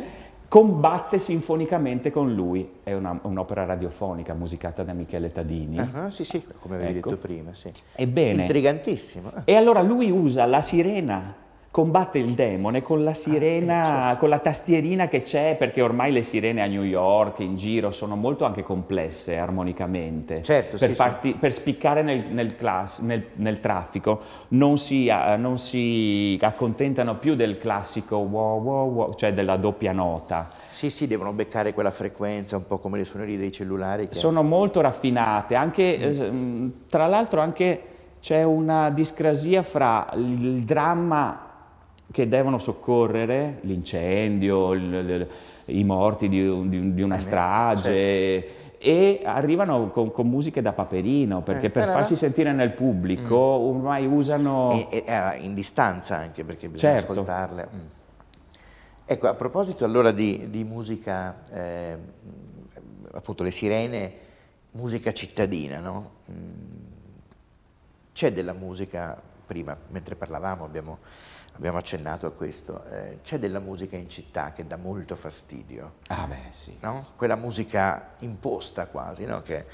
Combatte 0.55 1.19
sinfonicamente 1.19 2.12
con 2.12 2.33
lui, 2.33 2.75
è 2.81 2.93
una- 2.93 3.19
un'opera 3.24 3.65
radiofonica 3.65 4.33
musicata 4.33 4.83
da 4.83 4.93
Michele 4.93 5.27
Tadini. 5.27 5.77
Ah, 5.79 6.09
sì, 6.09 6.24
sì, 6.24 6.41
come 6.62 6.75
avevi 6.75 7.00
Ecco. 7.00 7.09
detto 7.09 7.21
prima, 7.21 7.53
sì. 7.53 7.69
Ebbene, 7.93 8.43
Intrigantissimo. 8.43 9.31
Ah, 9.33 9.41
e 9.43 9.53
allora 9.53 9.81
lui 9.81 10.09
usa 10.09 10.45
la 10.45 10.62
sirena, 10.62 11.35
combatte 11.75 12.20
il 12.20 12.36
demone 12.36 12.82
con 12.82 13.03
la 13.03 13.13
sirena, 13.13 13.82
eh, 13.82 13.86
certo. 13.86 14.20
con 14.20 14.29
la 14.29 14.39
tastierina 14.39 15.10
che 15.10 15.24
c'è, 15.24 15.58
perché 15.60 15.82
ormai 15.82 16.13
le 16.13 16.24
sirene 16.24 16.62
a 16.62 16.67
New 16.67 16.84
York, 16.84 17.39
in 17.39 17.58
giro, 17.58 17.91
sono 17.91 18.15
molto 18.15 18.46
anche 18.46 18.63
complesse 18.63 19.36
armonicamente. 19.36 20.41
Certo, 20.41 20.77
per, 20.77 20.88
sì, 20.88 20.96
farti- 20.96 21.34
per 21.34 21.51
spiccare 21.51 22.01
nel, 22.01 22.27
nel 22.29 22.55
class- 22.55 23.01
nel- 23.01 23.25
nel 23.34 23.60
traffico 23.60 24.22
non 24.50 24.77
si, 24.77 25.08
eh, 25.08 25.36
non 25.36 25.58
si 25.58 26.39
accontentano 26.41 27.15
più 27.15 27.36
del 27.36 27.58
classico 27.58 28.15
wow 28.20 28.63
wow 28.63 28.94
wow, 28.94 29.13
cioè 29.15 29.34
della 29.34 29.58
doppia 29.58 29.91
nota. 29.91 30.48
Sì, 30.70 30.89
sì, 30.89 31.08
devono 31.08 31.34
beccare 31.34 31.74
quella 31.74 31.91
frequenza, 31.91 32.55
un 32.55 32.67
po' 32.67 32.77
come 32.77 33.00
le 33.00 33.03
suonerie 33.03 33.38
dei 33.38 33.51
cellulari. 33.51 34.08
Sono 34.12 34.44
molto 34.44 34.79
raffinate, 34.79 35.55
anche, 35.55 35.98
eh, 35.98 36.32
mh, 36.32 36.74
tra 36.88 37.05
l'altro 37.08 37.41
anche 37.41 37.82
c'è 38.22 38.44
una 38.44 38.89
discrasia 38.91 39.62
fra 39.62 40.08
il 40.15 40.63
dramma 40.63 41.44
che 42.15 42.29
devono 42.29 42.60
soccorrere, 42.60 43.57
l'incendio, 43.63 44.72
il- 44.72 44.93
il- 44.93 45.27
i 45.77 45.84
morti 45.84 46.29
di, 46.29 46.69
di 46.69 46.93
di 46.93 47.01
una 47.01 47.17
Eh, 47.17 47.19
strage, 47.19 48.77
e 48.77 49.22
arrivano 49.25 49.89
con, 49.89 50.13
con 50.13 50.29
musiche 50.29 50.62
da 50.62 50.72
paperino, 50.72 51.41
perché 51.41 51.65
Eh, 51.65 51.69
per 51.72 51.84
allora- 51.84 51.98
farsi 51.98 52.15
sentire 52.15 52.53
nel 52.53 52.72
pubblico 52.72 53.36
ormai 53.36 54.05
usano... 54.05 54.72
E, 54.72 54.88
e 54.91 55.03
era 55.05 55.36
in 55.36 55.53
distanza 55.53 56.15
anche 56.15 56.45
perché 56.45 56.69
bisogna 56.69 56.95
Certo. 56.95 57.12
ascoltarle. 57.12 57.67
Mm. 57.75 57.79
Ecco, 59.07 59.27
a 59.27 59.34
proposito 59.34 59.84
allora 59.84 60.12
di, 60.12 60.50
di 60.50 60.63
musica, 60.63 61.41
eh, 61.51 61.98
appunto 63.12 63.43
le 63.43 63.51
sirene, 63.51 64.13
musica 64.72 65.12
cittadina, 65.12 65.79
no? 65.79 66.12
Mm, 66.31 66.84
C'è 68.13 68.31
della 68.31 68.53
musica, 68.53 69.22
prima 69.45 69.75
mentre 69.89 70.15
parlavamo 70.15 70.63
abbiamo, 70.63 71.00
abbiamo 71.55 71.77
accennato 71.77 72.27
a 72.27 72.31
questo, 72.31 72.83
eh, 72.91 73.19
c'è 73.24 73.39
della 73.39 73.59
musica 73.59 73.95
in 73.95 74.09
città 74.09 74.51
che 74.51 74.67
dà 74.67 74.77
molto 74.77 75.15
fastidio 75.15 75.95
Ah 76.07 76.25
beh 76.27 76.51
sì. 76.51 76.75
no? 76.81 77.05
quella 77.15 77.35
musica 77.35 78.13
imposta 78.19 78.88
quasi, 78.88 79.25
no? 79.25 79.41
che, 79.41 79.65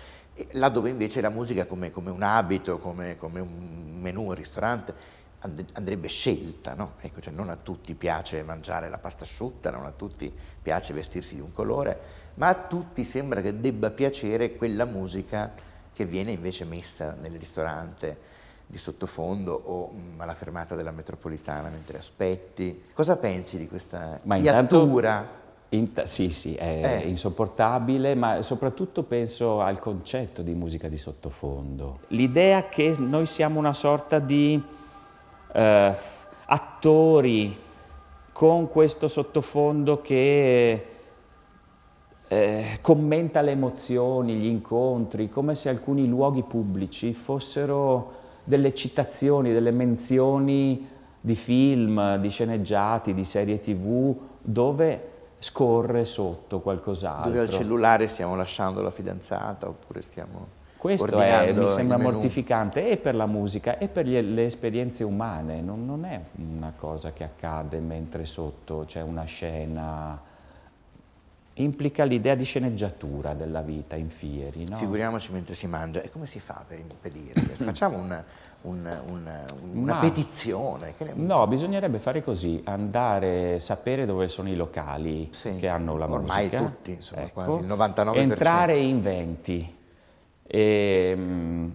là 0.51 0.69
dove 0.69 0.89
invece 0.89 1.21
la 1.21 1.29
musica 1.29 1.65
come, 1.65 1.91
come 1.91 2.09
un 2.11 2.21
abito, 2.21 2.77
come, 2.77 3.17
come 3.17 3.39
un 3.39 3.99
menù 3.99 4.29
al 4.29 4.37
ristorante 4.37 4.93
and- 5.39 5.65
andrebbe 5.73 6.07
scelta, 6.07 6.73
no? 6.73 6.93
ecco, 7.01 7.19
cioè 7.19 7.33
non 7.33 7.49
a 7.49 7.55
tutti 7.55 7.93
piace 7.95 8.43
mangiare 8.43 8.89
la 8.89 8.99
pasta 8.99 9.23
asciutta, 9.23 9.71
non 9.71 9.85
a 9.85 9.91
tutti 9.91 10.31
piace 10.61 10.93
vestirsi 10.93 11.35
di 11.35 11.41
un 11.41 11.51
colore, 11.51 11.99
ma 12.35 12.47
a 12.47 12.55
tutti 12.55 13.03
sembra 13.03 13.41
che 13.41 13.59
debba 13.59 13.89
piacere 13.89 14.55
quella 14.55 14.85
musica 14.85 15.51
che 15.93 16.05
viene 16.05 16.31
invece 16.31 16.63
messa 16.63 17.15
nel 17.19 17.37
ristorante 17.37 18.39
di 18.71 18.77
sottofondo 18.77 19.51
o 19.65 19.91
mm, 19.93 20.21
alla 20.21 20.33
fermata 20.33 20.75
della 20.75 20.91
metropolitana 20.91 21.67
mentre 21.67 21.97
aspetti. 21.97 22.85
Cosa 22.93 23.17
pensi 23.17 23.57
di 23.57 23.67
questa 23.67 24.17
Ma 24.23 24.37
intanto- 24.37 24.77
iattura? 24.77 25.39
Int- 25.73 26.03
sì, 26.03 26.31
sì, 26.31 26.55
è 26.55 27.01
Eh. 27.03 27.07
insopportabile, 27.07 28.13
ma 28.15 28.41
soprattutto 28.41 29.03
penso 29.03 29.61
al 29.61 29.79
concetto 29.79 30.41
di 30.41 30.53
musica 30.53 30.87
di 30.89 30.97
sottofondo. 30.97 31.99
L'idea 32.07 32.67
che 32.69 32.95
noi 32.97 33.25
siamo 33.25 33.59
una 33.59 33.73
sorta 33.73 34.19
di 34.19 34.61
eh, 35.53 35.93
attori 36.45 37.57
con 38.33 38.69
questo 38.69 39.07
sottofondo 39.07 40.01
che 40.01 40.85
eh, 42.27 42.77
commenta 42.81 43.41
le 43.41 43.51
emozioni, 43.51 44.35
gli 44.35 44.45
incontri, 44.47 45.29
come 45.29 45.55
se 45.55 45.67
alcuni 45.69 46.07
luoghi 46.07 46.43
pubblici 46.43 47.13
fossero 47.13 48.19
delle 48.43 48.73
citazioni, 48.73 49.51
delle 49.51 49.71
menzioni 49.71 50.87
di 51.19 51.35
film, 51.35 52.17
di 52.17 52.29
sceneggiati, 52.29 53.13
di 53.13 53.23
serie 53.23 53.59
tv, 53.59 54.15
dove 54.41 55.09
scorre 55.37 56.05
sotto 56.05 56.59
qualcos'altro. 56.59 57.29
Dove 57.29 57.41
al 57.41 57.49
cellulare 57.49 58.07
stiamo 58.07 58.35
lasciando 58.35 58.81
la 58.81 58.91
fidanzata 58.91 59.67
oppure 59.67 60.01
stiamo 60.01 60.47
Questo 60.77 61.19
è, 61.19 61.51
mi 61.53 61.67
sembra 61.67 61.97
mortificante 61.97 62.89
e 62.89 62.97
per 62.97 63.15
la 63.15 63.25
musica 63.25 63.77
e 63.77 63.87
per 63.87 64.05
gli- 64.05 64.19
le 64.19 64.45
esperienze 64.45 65.03
umane, 65.03 65.61
non, 65.61 65.85
non 65.85 66.05
è 66.05 66.19
una 66.35 66.73
cosa 66.75 67.11
che 67.11 67.23
accade 67.23 67.79
mentre 67.79 68.25
sotto 68.25 68.83
c'è 68.85 69.01
una 69.01 69.23
scena, 69.23 70.19
implica 71.55 72.03
l'idea 72.03 72.33
di 72.35 72.43
sceneggiatura 72.45 73.33
della 73.33 73.61
vita 73.61 73.95
in 73.95 74.09
fieri, 74.09 74.65
no? 74.67 74.77
Figuriamoci 74.77 75.31
mentre 75.31 75.53
si 75.53 75.67
mangia. 75.67 76.01
E 76.01 76.09
come 76.09 76.25
si 76.25 76.39
fa 76.39 76.63
per 76.67 76.79
impedire? 76.79 77.41
Facciamo 77.55 77.97
una, 77.97 78.23
un- 78.61 78.99
un- 79.07 79.29
una 79.73 79.93
Ma- 79.95 79.99
petizione. 79.99 80.93
No, 81.15 81.45
bisognerebbe 81.47 81.99
fare 81.99 82.23
così, 82.23 82.61
andare, 82.65 83.59
sapere 83.59 84.05
dove 84.05 84.27
sono 84.27 84.49
i 84.49 84.55
locali 84.55 85.27
Sì, 85.31 85.55
che 85.57 85.67
hanno 85.67 85.97
la 85.97 86.09
ormai 86.09 86.45
musica. 86.45 86.55
Ecco. 86.57 86.65
tutti, 86.65 86.91
insomma, 86.93 87.27
quasi 87.33 87.59
il 87.59 87.67
99%. 87.67 88.15
Entrare 88.17 88.77
in 88.77 89.01
venti, 89.01 89.75
e, 90.47 91.13
mm, 91.15 91.69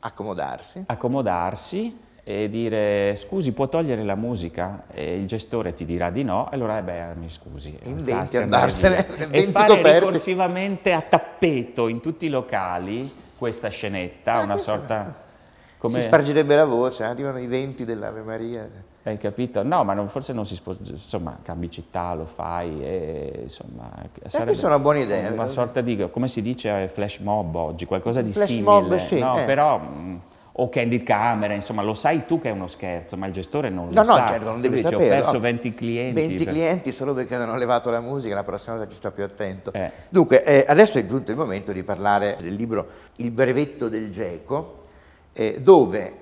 Accomodarsi. 0.00 0.84
accomodarsi 0.86 1.98
e 2.22 2.48
dire 2.48 3.14
scusi 3.16 3.52
può 3.52 3.68
togliere 3.68 4.02
la 4.04 4.14
musica 4.14 4.84
e 4.92 5.16
il 5.16 5.26
gestore 5.26 5.72
ti 5.72 5.84
dirà 5.84 6.10
di 6.10 6.22
no 6.22 6.48
allora 6.50 6.78
eh 6.78 6.82
beh 6.82 7.14
mi 7.14 7.30
scusi 7.30 7.76
In 7.84 7.96
alzarsi 7.98 8.36
20 8.36 8.36
e 8.36 8.42
andare 8.42 8.62
andarsene. 8.64 9.06
20 9.28 9.36
e 9.36 9.42
fare 9.46 9.66
coperti. 9.68 9.98
ricorsivamente 9.98 10.92
a 10.92 11.00
tappeto 11.00 11.88
in 11.88 12.00
tutti 12.00 12.26
i 12.26 12.28
locali 12.28 13.10
questa 13.36 13.68
scenetta 13.68 14.34
Ah, 14.34 14.40
una 14.42 14.58
sorta 14.58 15.14
Si 15.16 15.76
come 15.78 16.00
spargerebbe 16.02 16.54
la 16.56 16.66
voce, 16.66 17.04
arrivano 17.04 17.38
i 17.38 17.46
venti 17.46 17.86
dell'Ave 17.86 18.20
Maria. 18.20 18.68
hai 19.02 19.16
capito? 19.16 19.62
No, 19.62 19.82
ma 19.82 19.94
non- 19.94 20.10
forse 20.10 20.34
non 20.34 20.44
si 20.44 20.60
può, 20.62 20.74
insomma, 20.78 21.38
cambi 21.42 21.70
città, 21.70 22.12
lo 22.12 22.26
fai 22.26 22.84
e 22.84 23.40
insomma... 23.44 23.90
sarebbe 24.26 24.50
questa 24.50 24.66
è 24.66 24.68
una 24.70 24.78
buona 24.78 24.98
idea, 24.98 25.30
Una 25.30 25.46
sorta 25.46 25.80
di, 25.80 26.06
come 26.10 26.28
si 26.28 26.42
dice, 26.42 26.86
flash 26.88 27.16
mob 27.20 27.54
oggi, 27.54 27.86
qualcosa 27.86 28.20
di 28.20 28.30
Flash 28.30 28.48
simile. 28.48 28.64
mob, 28.70 28.94
sì, 28.96 29.18
no, 29.20 29.40
eh. 29.40 29.44
però... 29.44 29.78
mh, 29.78 30.20
o 30.62 30.68
candid 30.68 31.04
camera, 31.04 31.54
insomma, 31.54 31.80
lo 31.82 31.94
sai 31.94 32.26
tu 32.26 32.38
che 32.38 32.50
è 32.50 32.52
uno 32.52 32.66
scherzo, 32.66 33.16
ma 33.16 33.26
il 33.26 33.32
gestore 33.32 33.70
non 33.70 33.86
No, 33.88 34.02
lo 34.02 34.08
no, 34.08 34.14
sa. 34.14 34.26
certo, 34.28 34.50
non 34.50 34.60
devi 34.60 34.76
dice, 34.76 34.88
saperlo. 34.90 35.06
Ho 35.06 35.16
perso 35.16 35.32
no. 35.32 35.38
20 35.40 35.74
clienti. 35.74 36.20
20 36.20 36.44
per- 36.44 36.52
clienti 36.52 36.92
solo 36.92 37.14
perché 37.14 37.36
non 37.38 37.48
ho 37.48 37.56
levato 37.56 37.88
la 37.88 38.00
musica, 38.00 38.34
la 38.34 38.44
prossima 38.44 38.76
volta 38.76 38.90
ci 38.90 38.96
sto 38.96 39.10
più 39.10 39.24
attento. 39.24 39.72
Eh. 39.72 39.90
Dunque, 40.10 40.44
eh, 40.44 40.64
adesso 40.68 40.98
è 40.98 41.06
giunto 41.06 41.30
il 41.30 41.38
momento 41.38 41.72
di 41.72 41.82
parlare 41.82 42.36
del 42.40 42.54
libro 42.54 42.86
Il 43.16 43.30
brevetto 43.30 43.88
del 43.88 44.10
Geco, 44.10 44.84
eh, 45.32 45.60
dove 45.62 46.18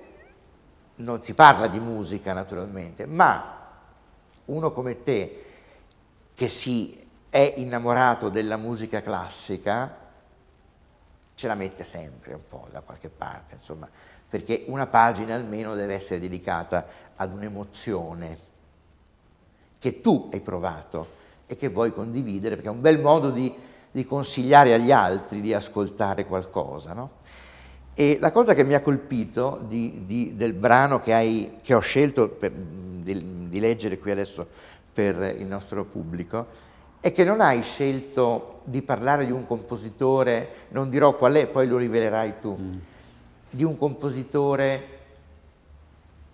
non 0.97 1.21
si 1.23 1.35
parla 1.35 1.67
di 1.67 1.81
musica 1.81 2.33
naturalmente, 2.33 3.07
ma 3.07 3.57
uno 4.47 4.71
come 4.73 5.03
te 5.03 5.45
che 6.35 6.47
si 6.49 7.07
è 7.29 7.55
innamorato 7.57 8.29
della 8.29 8.57
musica 8.57 9.03
classica 9.03 9.97
ce 11.35 11.47
la 11.47 11.55
mette 11.55 11.85
sempre 11.85 12.35
un 12.35 12.41
po' 12.49 12.67
da 12.73 12.81
qualche 12.81 13.09
parte, 13.09 13.55
insomma, 13.55 13.89
perché 14.29 14.65
una 14.67 14.87
pagina 14.87 15.35
almeno 15.35 15.75
deve 15.75 15.95
essere 15.95 16.21
dedicata 16.21 16.87
ad 17.17 17.33
un'emozione 17.33 18.39
che 19.79 20.01
tu 20.01 20.29
hai 20.33 20.41
provato 20.41 21.17
e 21.47 21.57
che 21.57 21.69
vuoi 21.69 21.93
condividere, 21.93 22.55
perché 22.55 22.69
è 22.69 22.73
un 22.73 22.81
bel 22.81 23.01
modo 23.01 23.31
di, 23.31 23.53
di 23.91 24.05
consigliare 24.05 24.75
agli 24.75 24.93
altri 24.93 25.41
di 25.41 25.55
ascoltare 25.55 26.27
qualcosa. 26.27 26.93
No? 26.93 27.11
E 27.95 28.19
la 28.21 28.31
cosa 28.31 28.55
che 28.55 28.65
mi 28.65 28.75
ha 28.75 28.81
colpito 28.81 29.65
di, 29.67 30.05
di, 30.07 30.37
del 30.37 30.53
brano 30.53 31.01
che, 31.01 31.15
hai, 31.15 31.59
che 31.63 31.75
ho 31.75 31.81
scelto 31.81 32.29
per, 32.29 32.53
di, 32.53 33.59
leggere 33.59 33.99
qui 33.99 34.11
adesso 34.11 34.47
per 34.93 35.35
il 35.37 35.47
nostro 35.47 35.85
pubblico 35.85 36.47
è 37.01 37.13
che 37.13 37.25
non 37.25 37.41
hai 37.41 37.63
scelto 37.63 38.61
di 38.65 38.83
parlare 38.83 39.25
di 39.25 39.33
un 39.33 39.47
compositore, 39.47 40.67
non 40.69 40.91
dirò 40.91 41.17
qual 41.17 41.35
è, 41.35 41.47
poi 41.47 41.67
lo 41.67 41.77
rivelerai 41.77 42.35
tu, 42.41 42.57
mm. 42.57 42.73
Di 43.51 43.65
un 43.65 43.77
compositore 43.79 44.97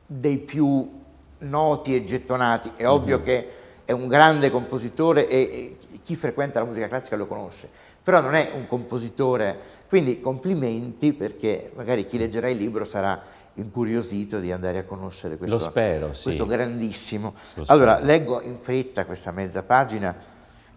dei 0.06 0.38
più 0.38 1.02
noti 1.38 1.94
e 1.94 2.04
gettonati. 2.04 2.73
È 2.76 2.87
ovvio 2.87 3.16
mm-hmm. 3.16 3.25
che 3.25 3.49
è 3.85 3.92
un 3.92 4.09
grande 4.09 4.50
compositore 4.50 5.28
e 5.28 5.76
chi 6.02 6.16
frequenta 6.16 6.61
la 6.61 6.66
musica 6.66 6.87
classica 6.87 7.16
lo 7.16 7.26
conosce, 7.26 7.68
però 8.02 8.21
non 8.21 8.35
è 8.35 8.50
un 8.54 8.66
compositore, 8.66 9.59
quindi 9.88 10.21
complimenti 10.21 11.12
perché 11.12 11.71
magari 11.75 12.06
chi 12.06 12.18
leggerà 12.18 12.49
il 12.49 12.59
libro 12.59 12.85
sarà 12.85 13.23
incuriosito 13.54 14.40
di 14.40 14.50
andare 14.52 14.78
a 14.78 14.85
conoscere 14.85 15.37
questo, 15.37 15.59
spero, 15.59 16.12
sì. 16.12 16.25
questo 16.25 16.47
grandissimo. 16.47 17.35
Allora, 17.66 18.00
leggo 18.00 18.42
in 18.42 18.59
fretta 18.59 19.06
questa 19.06 19.30
mezza 19.30 19.62
pagina, 19.62 20.14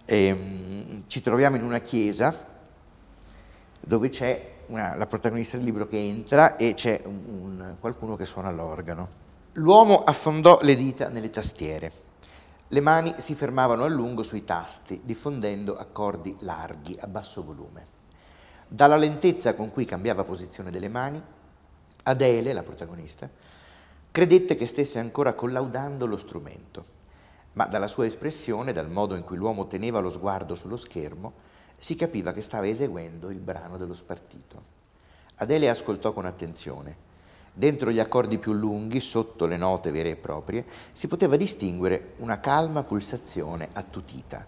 e, 0.06 0.32
um, 0.32 1.03
ci 1.08 1.22
troviamo 1.22 1.58
in 1.58 1.63
una 1.63 1.79
chiesa 1.79 2.46
dove 3.79 4.10
c'è 4.10 4.56
una, 4.67 4.95
la 4.95 5.05
protagonista 5.05 5.57
del 5.57 5.65
libro 5.65 5.88
che 5.88 5.97
entra 5.97 6.55
e 6.55 6.74
c'è 6.74 7.01
un, 7.05 7.21
un, 7.27 7.75
qualcuno 7.79 8.15
che 8.15 8.25
suona 8.25 8.51
l'organo. 8.51 9.25
L'uomo 9.53 10.03
affondò 10.03 10.59
le 10.62 10.75
dita 10.75 11.07
nelle 11.07 11.29
tastiere. 11.29 11.91
Le 12.67 12.81
mani 12.81 13.15
si 13.17 13.33
fermavano 13.33 13.83
a 13.83 13.88
lungo 13.88 14.24
sui 14.24 14.43
tasti, 14.43 15.01
diffondendo 15.03 15.77
accordi 15.77 16.36
larghi 16.39 16.97
a 17.00 17.07
basso 17.07 17.43
volume. 17.43 17.95
Dalla 18.67 18.97
lentezza 18.97 19.53
con 19.53 19.71
cui 19.71 19.86
cambiava 19.86 20.25
posizione 20.25 20.69
delle 20.69 20.89
mani, 20.89 21.21
Adele, 22.03 22.53
la 22.53 22.63
protagonista, 22.63 23.29
credette 24.12 24.55
che 24.55 24.65
stesse 24.65 25.00
ancora 25.00 25.33
collaudando 25.33 26.05
lo 26.05 26.17
strumento, 26.17 26.86
ma 27.53 27.65
dalla 27.65 27.88
sua 27.88 28.05
espressione, 28.05 28.74
dal 28.74 28.89
modo 28.89 29.15
in 29.15 29.24
cui 29.24 29.38
l'uomo 29.38 29.67
teneva 29.67 30.00
lo 30.00 30.09
sguardo 30.09 30.55
sullo 30.55 30.77
schermo, 30.77 31.33
si 31.77 31.96
capiva 31.96 32.31
che 32.31 32.41
stava 32.41 32.67
eseguendo 32.67 33.29
il 33.29 33.39
brano 33.39 33.77
dello 33.77 33.93
spartito. 33.93 34.75
Adele 35.36 35.69
ascoltò 35.69 36.13
con 36.13 36.25
attenzione 36.25 37.05
Dentro 37.57 37.89
gli 37.89 37.98
accordi 37.98 38.38
più 38.38 38.53
lunghi, 38.53 39.00
sotto 39.00 39.48
le 39.48 39.57
note 39.57 39.89
vere 39.89 40.12
e 40.12 40.15
proprie, 40.15 40.63
si 40.91 41.07
poteva 41.07 41.38
distinguere 41.38 42.13
una 42.17 42.39
calma 42.39 42.84
pulsazione 42.84 43.69
attutita. 43.74 44.46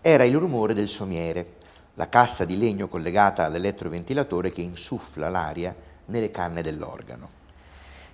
Era 0.00 0.22
il 0.22 0.36
rumore 0.36 0.72
del 0.72 0.86
somiere, 0.86 1.54
la 1.94 2.08
cassa 2.08 2.44
di 2.44 2.56
legno 2.56 2.86
collegata 2.86 3.44
all'eletroventilatore 3.44 4.52
che 4.52 4.60
insuffla 4.60 5.28
l'aria 5.30 5.74
nelle 6.06 6.30
canne 6.30 6.62
dell'organo. 6.62 7.28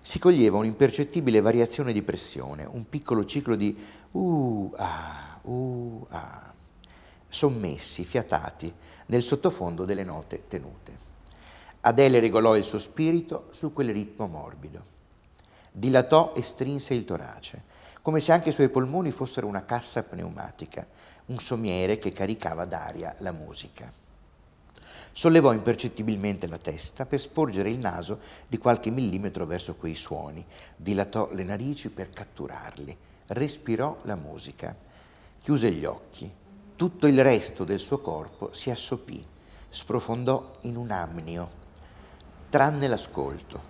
Si 0.00 0.18
coglieva 0.18 0.56
un'impercettibile 0.56 1.42
variazione 1.42 1.92
di 1.92 2.00
pressione, 2.00 2.64
un 2.64 2.88
piccolo 2.88 3.26
ciclo 3.26 3.56
di 3.56 3.76
uh, 4.12 4.72
ah, 4.78 5.38
uh, 5.42 6.06
ah, 6.08 6.54
sommessi, 7.28 8.04
fiatati, 8.04 8.72
nel 9.06 9.22
sottofondo 9.22 9.84
delle 9.84 10.04
note 10.04 10.46
tenute. 10.48 11.06
Adele 11.80 12.20
regolò 12.20 12.56
il 12.56 12.64
suo 12.64 12.78
spirito 12.78 13.48
su 13.50 13.72
quel 13.72 13.92
ritmo 13.92 14.26
morbido. 14.26 14.96
Dilatò 15.70 16.32
e 16.34 16.42
strinse 16.42 16.94
il 16.94 17.04
torace, 17.04 17.62
come 18.02 18.20
se 18.20 18.32
anche 18.32 18.48
i 18.48 18.52
suoi 18.52 18.68
polmoni 18.68 19.10
fossero 19.10 19.46
una 19.46 19.64
cassa 19.64 20.02
pneumatica, 20.02 20.86
un 21.26 21.38
somiere 21.38 21.98
che 21.98 22.10
caricava 22.10 22.64
d'aria 22.64 23.14
la 23.18 23.32
musica. 23.32 23.92
Sollevò 25.12 25.52
impercettibilmente 25.52 26.46
la 26.46 26.58
testa 26.58 27.04
per 27.04 27.20
sporgere 27.20 27.70
il 27.70 27.78
naso 27.78 28.20
di 28.46 28.56
qualche 28.58 28.90
millimetro 28.90 29.46
verso 29.46 29.74
quei 29.74 29.94
suoni, 29.94 30.44
dilatò 30.76 31.30
le 31.32 31.42
narici 31.42 31.90
per 31.90 32.10
catturarli, 32.10 32.96
respirò 33.28 33.98
la 34.02 34.14
musica, 34.14 34.76
chiuse 35.40 35.70
gli 35.72 35.84
occhi. 35.84 36.32
Tutto 36.78 37.08
il 37.08 37.20
resto 37.24 37.64
del 37.64 37.80
suo 37.80 37.98
corpo 37.98 38.50
si 38.52 38.70
assopì, 38.70 39.20
sprofondò 39.68 40.52
in 40.60 40.76
un 40.76 40.92
amnio 40.92 41.50
tranne 42.48 42.86
l'ascolto. 42.86 43.60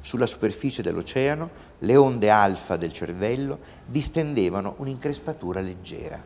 Sulla 0.00 0.26
superficie 0.26 0.80
dell'oceano 0.80 1.50
le 1.80 1.96
onde 1.96 2.30
alfa 2.30 2.76
del 2.76 2.92
cervello 2.92 3.58
distendevano 3.84 4.74
un'increspatura 4.76 5.60
leggera. 5.60 6.22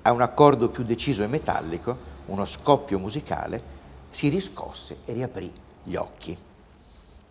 A 0.00 0.12
un 0.12 0.22
accordo 0.22 0.70
più 0.70 0.82
deciso 0.82 1.22
e 1.24 1.26
metallico, 1.26 1.94
uno 2.24 2.46
scoppio 2.46 2.98
musicale, 2.98 3.62
si 4.08 4.30
riscosse 4.30 5.00
e 5.04 5.12
riaprì 5.12 5.52
gli 5.82 5.94
occhi. 5.94 6.34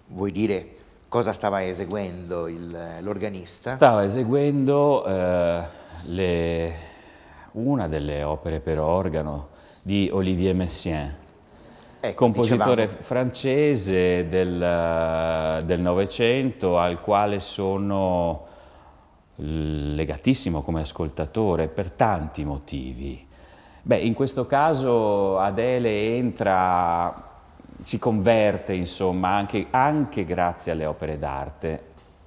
Vuoi 0.10 0.32
dire 0.32 0.76
cosa 1.10 1.34
stava 1.34 1.66
eseguendo 1.66 2.48
il, 2.48 3.00
l'organista? 3.00 3.72
Stava 3.72 4.04
eseguendo 4.04 5.04
eh, 5.04 5.64
le, 6.04 6.94
una 7.56 7.88
delle 7.88 8.24
opere 8.24 8.60
per 8.60 8.80
organo 8.80 9.50
di 9.82 10.10
Olivier 10.12 10.56
Messiaen 10.56 11.16
Ecco, 12.00 12.16
compositore 12.16 12.84
dicevamo. 12.84 13.04
francese 13.04 14.28
del 14.28 15.80
Novecento 15.80 16.78
al 16.78 17.02
quale 17.02 17.40
sono 17.40 18.46
legatissimo 19.36 20.62
come 20.62 20.82
ascoltatore 20.82 21.68
per 21.68 21.92
tanti 21.92 22.44
motivi. 22.44 23.26
Beh, 23.82 23.98
in 23.98 24.14
questo 24.14 24.46
caso 24.46 25.40
Adele 25.40 26.16
entra, 26.16 27.32
si 27.84 28.00
converte 28.00 28.74
insomma 28.74 29.30
anche, 29.30 29.68
anche 29.70 30.26
grazie 30.26 30.72
alle 30.72 30.86
opere 30.86 31.18
d'arte 31.18 31.84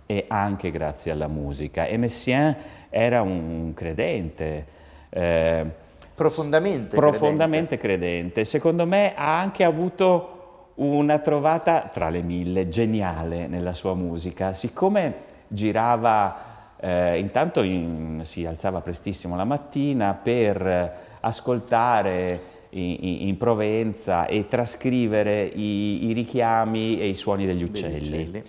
e 0.06 0.24
anche 0.28 0.70
grazie 0.70 1.12
alla 1.12 1.28
musica. 1.28 1.86
E 1.86 1.96
Messiaen 1.96 2.56
era 2.90 3.22
un 3.22 3.72
credente. 3.74 4.76
Eh, 5.10 5.86
Profondamente, 6.18 6.96
profondamente 6.96 7.78
credente. 7.78 8.06
credente. 8.08 8.44
Secondo 8.44 8.86
me 8.86 9.14
ha 9.14 9.38
anche 9.38 9.62
avuto 9.62 10.72
una 10.76 11.20
trovata 11.20 11.88
tra 11.92 12.08
le 12.08 12.22
mille 12.22 12.68
geniale 12.68 13.46
nella 13.46 13.72
sua 13.72 13.94
musica. 13.94 14.52
Siccome 14.52 15.14
girava, 15.46 16.74
eh, 16.80 17.18
intanto 17.20 17.62
in, 17.62 18.22
si 18.24 18.44
alzava 18.44 18.80
prestissimo 18.80 19.36
la 19.36 19.44
mattina 19.44 20.12
per 20.20 20.96
ascoltare 21.20 22.40
in, 22.70 23.28
in 23.28 23.36
Provenza 23.36 24.26
e 24.26 24.48
trascrivere 24.48 25.44
i, 25.44 26.08
i, 26.08 26.12
richiami 26.12 27.00
e 27.00 27.06
i 27.06 27.14
suoni 27.14 27.46
degli 27.46 27.62
uccelli. 27.62 27.92
degli 27.92 28.22
uccelli. 28.22 28.42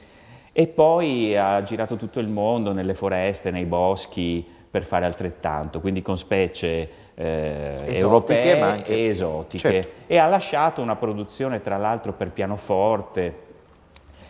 E 0.52 0.68
poi 0.68 1.38
ha 1.38 1.62
girato 1.62 1.96
tutto 1.98 2.20
il 2.20 2.28
mondo, 2.28 2.74
nelle 2.74 2.96
foreste, 2.96 3.52
nei 3.52 3.66
boschi, 3.66 4.46
per 4.70 4.84
fare 4.84 5.06
altrettanto, 5.06 5.80
quindi 5.80 6.02
con 6.02 6.18
specie 6.18 6.90
eh, 7.16 7.74
europee 7.86 8.60
ma 8.60 8.68
anche... 8.72 8.94
e 8.94 9.08
esotiche 9.08 9.72
certo. 9.72 9.92
e 10.08 10.18
ha 10.18 10.28
lasciato 10.28 10.82
una 10.82 10.96
produzione 10.96 11.62
tra 11.62 11.78
l'altro 11.78 12.14
per 12.14 12.30
pianoforte 12.30 13.48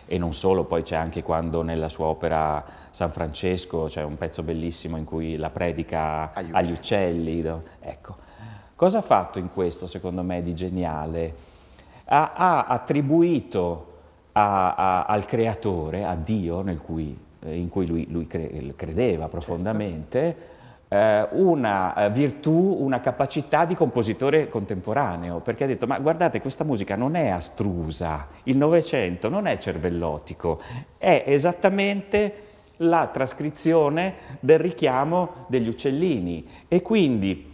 e 0.06 0.18
non 0.18 0.32
solo, 0.32 0.64
poi 0.64 0.82
c'è 0.82 0.96
anche 0.96 1.22
quando 1.22 1.62
nella 1.62 1.88
sua 1.88 2.06
opera 2.06 2.64
San 2.90 3.12
Francesco 3.12 3.84
c'è 3.84 4.02
un 4.02 4.18
pezzo 4.18 4.42
bellissimo 4.42 4.96
in 4.96 5.04
cui 5.04 5.36
la 5.36 5.50
predica 5.50 6.32
agli 6.32 6.48
uccelli. 6.48 6.56
Agli 6.56 6.72
uccelli 6.72 7.42
no? 7.42 7.62
ecco. 7.78 8.16
Cosa 8.74 8.98
ha 8.98 9.02
fatto 9.02 9.38
in 9.38 9.50
questo 9.52 9.86
secondo 9.86 10.22
me 10.22 10.42
di 10.42 10.52
geniale? 10.52 11.34
Ha, 12.06 12.32
ha 12.34 12.64
attribuito 12.64 13.86
a, 14.32 14.74
a, 14.74 15.04
al 15.04 15.26
creatore, 15.26 16.04
a 16.04 16.16
Dio, 16.16 16.64
cui, 16.82 17.10
eh, 17.12 17.29
in 17.46 17.68
cui 17.68 17.86
lui, 17.86 18.06
lui 18.10 18.26
credeva 18.26 19.28
profondamente, 19.28 20.18
certo 20.18 20.58
eh, 20.90 21.28
una 21.30 21.94
eh, 21.94 22.10
virtù, 22.10 22.76
una 22.80 23.00
capacità 23.00 23.64
di 23.64 23.74
compositore 23.74 24.48
contemporaneo, 24.48 25.38
perché 25.38 25.64
ha 25.64 25.66
detto 25.68 25.86
ma 25.86 25.98
guardate 26.00 26.40
questa 26.40 26.64
musica 26.64 26.96
non 26.96 27.14
è 27.14 27.28
astrusa, 27.28 28.26
il 28.44 28.56
Novecento 28.56 29.28
non 29.28 29.46
è 29.46 29.56
cervellotico, 29.56 30.60
è 30.98 31.22
esattamente 31.26 32.48
la 32.78 33.08
trascrizione 33.12 34.14
del 34.40 34.58
richiamo 34.58 35.44
degli 35.46 35.68
uccellini 35.68 36.46
e 36.66 36.82
quindi 36.82 37.49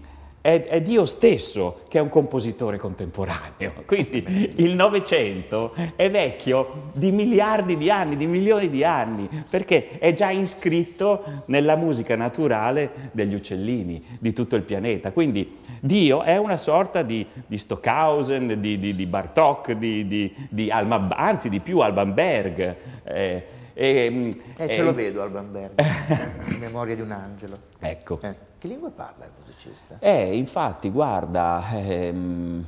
è, 0.47 0.63
è, 0.63 0.81
Dio 0.81 1.05
stesso 1.07 1.81
che 1.89 1.99
è 1.99 2.01
un 2.01 2.09
compositore 2.09 2.79
contemporaneo. 2.79 3.83
Quindi 3.85 4.53
il 4.59 4.77
Novecento 4.77 5.75
è 5.97 6.09
vecchio 6.09 6.91
di 6.93 7.11
miliardi 7.11 7.77
di 7.77 7.91
anni, 7.91 8.17
di 8.17 8.29
milioni 8.29 8.71
di 8.71 8.85
anni, 8.85 9.29
perché 9.51 9.99
è 9.99 10.13
già 10.13 10.31
iscritto 10.31 11.43
nella 11.47 11.75
musica 11.75 12.15
naturale 12.15 13.11
degli 13.11 13.35
uccellini 13.35 14.01
di 14.21 14.33
tutto 14.33 14.55
il 14.55 14.63
pianeta. 14.63 15.11
Quindi 15.11 15.57
Dio 15.81 16.23
è 16.23 16.37
una 16.37 16.57
sorta 16.57 17.03
di, 17.03 17.27
di 17.45 17.59
Stockhausen, 17.59 18.61
di, 18.61 18.79
di, 18.79 18.95
di 18.95 19.07
Bartok, 19.07 19.73
di, 19.73 20.71
Alma, 20.71 21.09
anzi 21.17 21.49
di 21.49 21.59
più 21.59 21.81
Alban 21.81 22.15
Berg. 22.15 22.77
Eh, 23.03 23.47
e, 23.79 24.41
eh, 24.57 24.71
ce 24.71 24.81
lo 24.81 24.95
vedo 24.95 25.21
Alban 25.21 25.53
Berg, 25.53 25.73
in 26.49 26.59
memoria 26.59 26.95
di 26.95 27.03
un 27.03 27.11
angelo. 27.11 27.59
Ecco. 27.79 28.19
Eh. 28.23 28.35
Che 28.57 28.69
lingua 28.69 28.89
parla 28.89 29.27
il 29.27 29.33
musicista? 29.39 29.99
Eh, 29.99 30.35
infatti, 30.35 30.89
guarda, 30.89 31.63
ehm, 31.73 32.67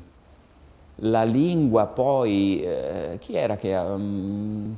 la 0.97 1.25
lingua 1.25 1.87
poi, 1.87 2.63
eh, 2.63 3.17
chi 3.21 3.35
era 3.35 3.57
che... 3.57 3.75
Um, 3.75 4.77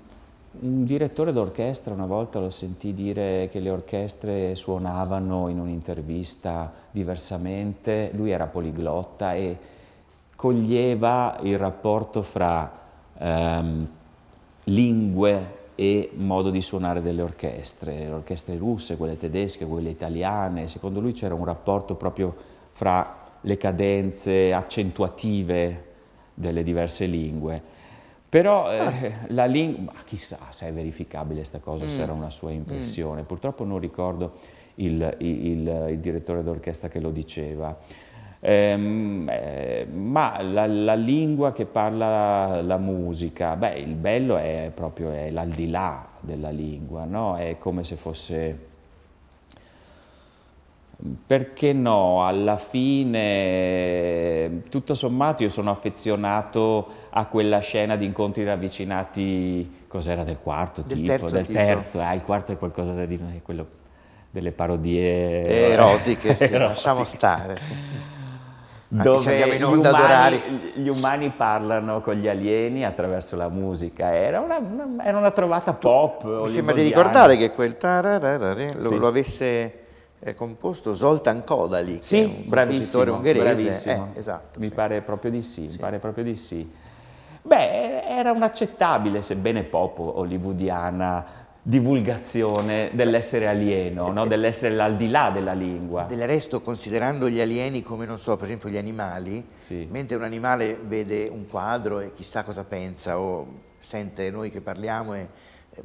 un 0.52 0.84
direttore 0.84 1.32
d'orchestra 1.32 1.94
una 1.94 2.06
volta 2.06 2.40
lo 2.40 2.50
sentì 2.50 2.92
dire 2.92 3.48
che 3.52 3.60
le 3.60 3.70
orchestre 3.70 4.56
suonavano 4.56 5.46
in 5.46 5.60
un'intervista 5.60 6.72
diversamente, 6.90 8.10
lui 8.14 8.30
era 8.30 8.46
poliglotta 8.46 9.32
e 9.34 9.56
coglieva 10.34 11.38
il 11.42 11.56
rapporto 11.56 12.22
fra 12.22 12.68
ehm, 13.16 13.88
lingue 14.64 15.58
e 15.80 16.10
modo 16.12 16.50
di 16.50 16.60
suonare 16.60 17.00
delle 17.00 17.22
orchestre, 17.22 18.00
le 18.00 18.10
orchestre 18.10 18.54
russe, 18.58 18.98
quelle 18.98 19.16
tedesche, 19.16 19.64
quelle 19.64 19.88
italiane, 19.88 20.68
secondo 20.68 21.00
lui 21.00 21.12
c'era 21.12 21.32
un 21.32 21.46
rapporto 21.46 21.94
proprio 21.94 22.36
fra 22.72 23.30
le 23.40 23.56
cadenze 23.56 24.52
accentuative 24.52 25.84
delle 26.34 26.62
diverse 26.62 27.06
lingue. 27.06 27.62
Però 28.28 28.70
eh, 28.70 28.78
ah. 28.78 28.92
la 29.28 29.46
lingua, 29.46 29.94
chissà 30.04 30.38
se 30.50 30.68
è 30.68 30.72
verificabile 30.74 31.36
questa 31.36 31.60
cosa, 31.60 31.86
mm. 31.86 31.88
se 31.88 32.02
era 32.02 32.12
una 32.12 32.28
sua 32.28 32.50
impressione, 32.50 33.22
mm. 33.22 33.24
purtroppo 33.24 33.64
non 33.64 33.78
ricordo 33.78 34.32
il, 34.74 35.16
il, 35.20 35.46
il, 35.46 35.86
il 35.92 35.98
direttore 35.98 36.42
d'orchestra 36.42 36.90
che 36.90 37.00
lo 37.00 37.10
diceva. 37.10 37.74
Ehm, 38.42 39.28
eh, 39.30 39.86
ma 39.92 40.40
la, 40.40 40.66
la, 40.66 40.94
lingua 40.94 41.52
che 41.52 41.66
parla 41.66 42.62
la 42.62 42.78
musica, 42.78 43.54
beh, 43.54 43.78
il 43.78 43.94
bello 43.94 44.38
è 44.38 44.72
proprio 44.74 45.12
l'aldilà 45.30 46.06
della 46.20 46.48
lingua, 46.48 47.04
no? 47.04 47.36
È 47.36 47.58
come 47.58 47.84
se 47.84 47.96
fosse... 47.96 48.68
Perché 51.26 51.72
no? 51.72 52.26
Alla 52.26 52.58
fine, 52.58 53.14
tutto 54.68 54.92
sommato, 54.92 55.42
io 55.42 55.48
sono 55.48 55.70
affezionato 55.70 56.88
a 57.10 57.24
quella 57.24 57.60
scena 57.60 57.96
di 57.96 58.04
incontri 58.04 58.44
ravvicinati, 58.44 59.84
cos'era 59.86 60.24
del 60.24 60.40
quarto 60.40 60.82
del 60.82 60.98
tipo? 60.98 61.08
Terzo 61.08 61.34
del 61.34 61.46
tipo. 61.46 61.58
terzo, 61.58 62.00
ah, 62.00 62.12
il 62.12 62.22
quarto 62.22 62.52
è 62.52 62.58
qualcosa 62.58 63.06
di 63.06 63.18
quello 63.42 63.66
delle 64.30 64.52
parodie 64.52 65.42
erotiche, 65.72 66.34
sì, 66.34 66.44
erotiche. 66.52 66.58
lasciamo 66.58 67.04
stare. 67.04 67.58
Sì 67.58 68.18
dove 68.92 69.56
gli 69.56 69.62
umani, 69.62 70.42
gli 70.74 70.88
umani, 70.88 71.30
parlano 71.30 72.00
con 72.00 72.14
gli 72.14 72.26
alieni 72.26 72.84
attraverso 72.84 73.36
la 73.36 73.48
musica. 73.48 74.12
Era 74.12 74.40
una, 74.40 74.58
una, 74.58 75.04
era 75.04 75.16
una 75.16 75.30
trovata 75.30 75.72
pop. 75.72 76.24
Mi 76.24 76.48
sembra 76.48 76.74
di 76.74 76.82
ricordare 76.82 77.36
che 77.36 77.52
quel 77.52 77.76
lo, 77.80 78.88
sì. 78.88 78.98
lo 78.98 79.06
avesse 79.06 79.78
eh, 80.18 80.34
composto 80.34 80.92
Zoltan 80.92 81.44
Kodali, 81.44 81.98
sì, 82.02 82.22
un 82.22 82.50
compositore 82.50 83.10
ungherese. 83.10 83.44
Bravissimo. 83.44 84.10
Eh, 84.14 84.18
esatto, 84.18 84.58
mi 84.58 84.66
sì. 84.68 84.74
pare 84.74 85.00
proprio 85.02 85.30
di 85.30 85.42
sì, 85.42 85.70
sì. 85.70 85.78
pare 85.78 85.98
proprio 85.98 86.24
di 86.24 86.34
sì. 86.34 86.68
Beh, 87.42 88.02
era 88.02 88.32
un'accettabile, 88.32 89.22
sebbene 89.22 89.62
pop 89.62 89.98
hollywoodiana, 90.00 91.24
divulgazione 91.70 92.90
dell'essere 92.94 93.46
alieno, 93.46 94.10
no? 94.10 94.26
dell'essere 94.26 94.74
l'aldilà 94.74 95.30
della 95.30 95.52
lingua. 95.52 96.04
Del 96.04 96.26
resto, 96.26 96.60
considerando 96.62 97.28
gli 97.28 97.40
alieni 97.40 97.80
come, 97.80 98.06
non 98.06 98.18
so, 98.18 98.34
per 98.34 98.46
esempio 98.46 98.68
gli 98.68 98.76
animali, 98.76 99.46
sì. 99.56 99.86
mentre 99.88 100.16
un 100.16 100.24
animale 100.24 100.76
vede 100.82 101.28
un 101.28 101.48
quadro 101.48 102.00
e 102.00 102.12
chissà 102.12 102.42
cosa 102.42 102.64
pensa 102.64 103.20
o 103.20 103.46
sente 103.78 104.30
noi 104.30 104.50
che 104.50 104.60
parliamo 104.60 105.14
e 105.14 105.28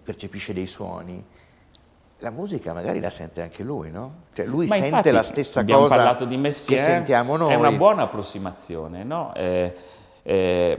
percepisce 0.02 0.54
dei 0.54 0.66
suoni, 0.66 1.24
la 2.20 2.32
musica 2.32 2.74
magari 2.74 3.00
la 3.00 3.12
sente 3.12 3.44
anche 3.44 3.62
lui, 3.62 3.92
no? 3.92 4.24
Cioè 4.34 4.48
lui 4.48 4.66
Ma 4.66 4.78
sente 4.78 5.12
la 5.12 5.22
stessa 5.22 5.64
cosa 5.64 6.18
Messier, 6.38 6.80
che 6.80 6.84
sentiamo 6.84 7.38
noi. 7.38 7.52
È 7.52 7.56
una 7.56 7.72
buona 7.72 8.04
approssimazione, 8.04 9.04
no? 9.04 9.34
Eh, 9.36 9.76
eh, 10.28 10.76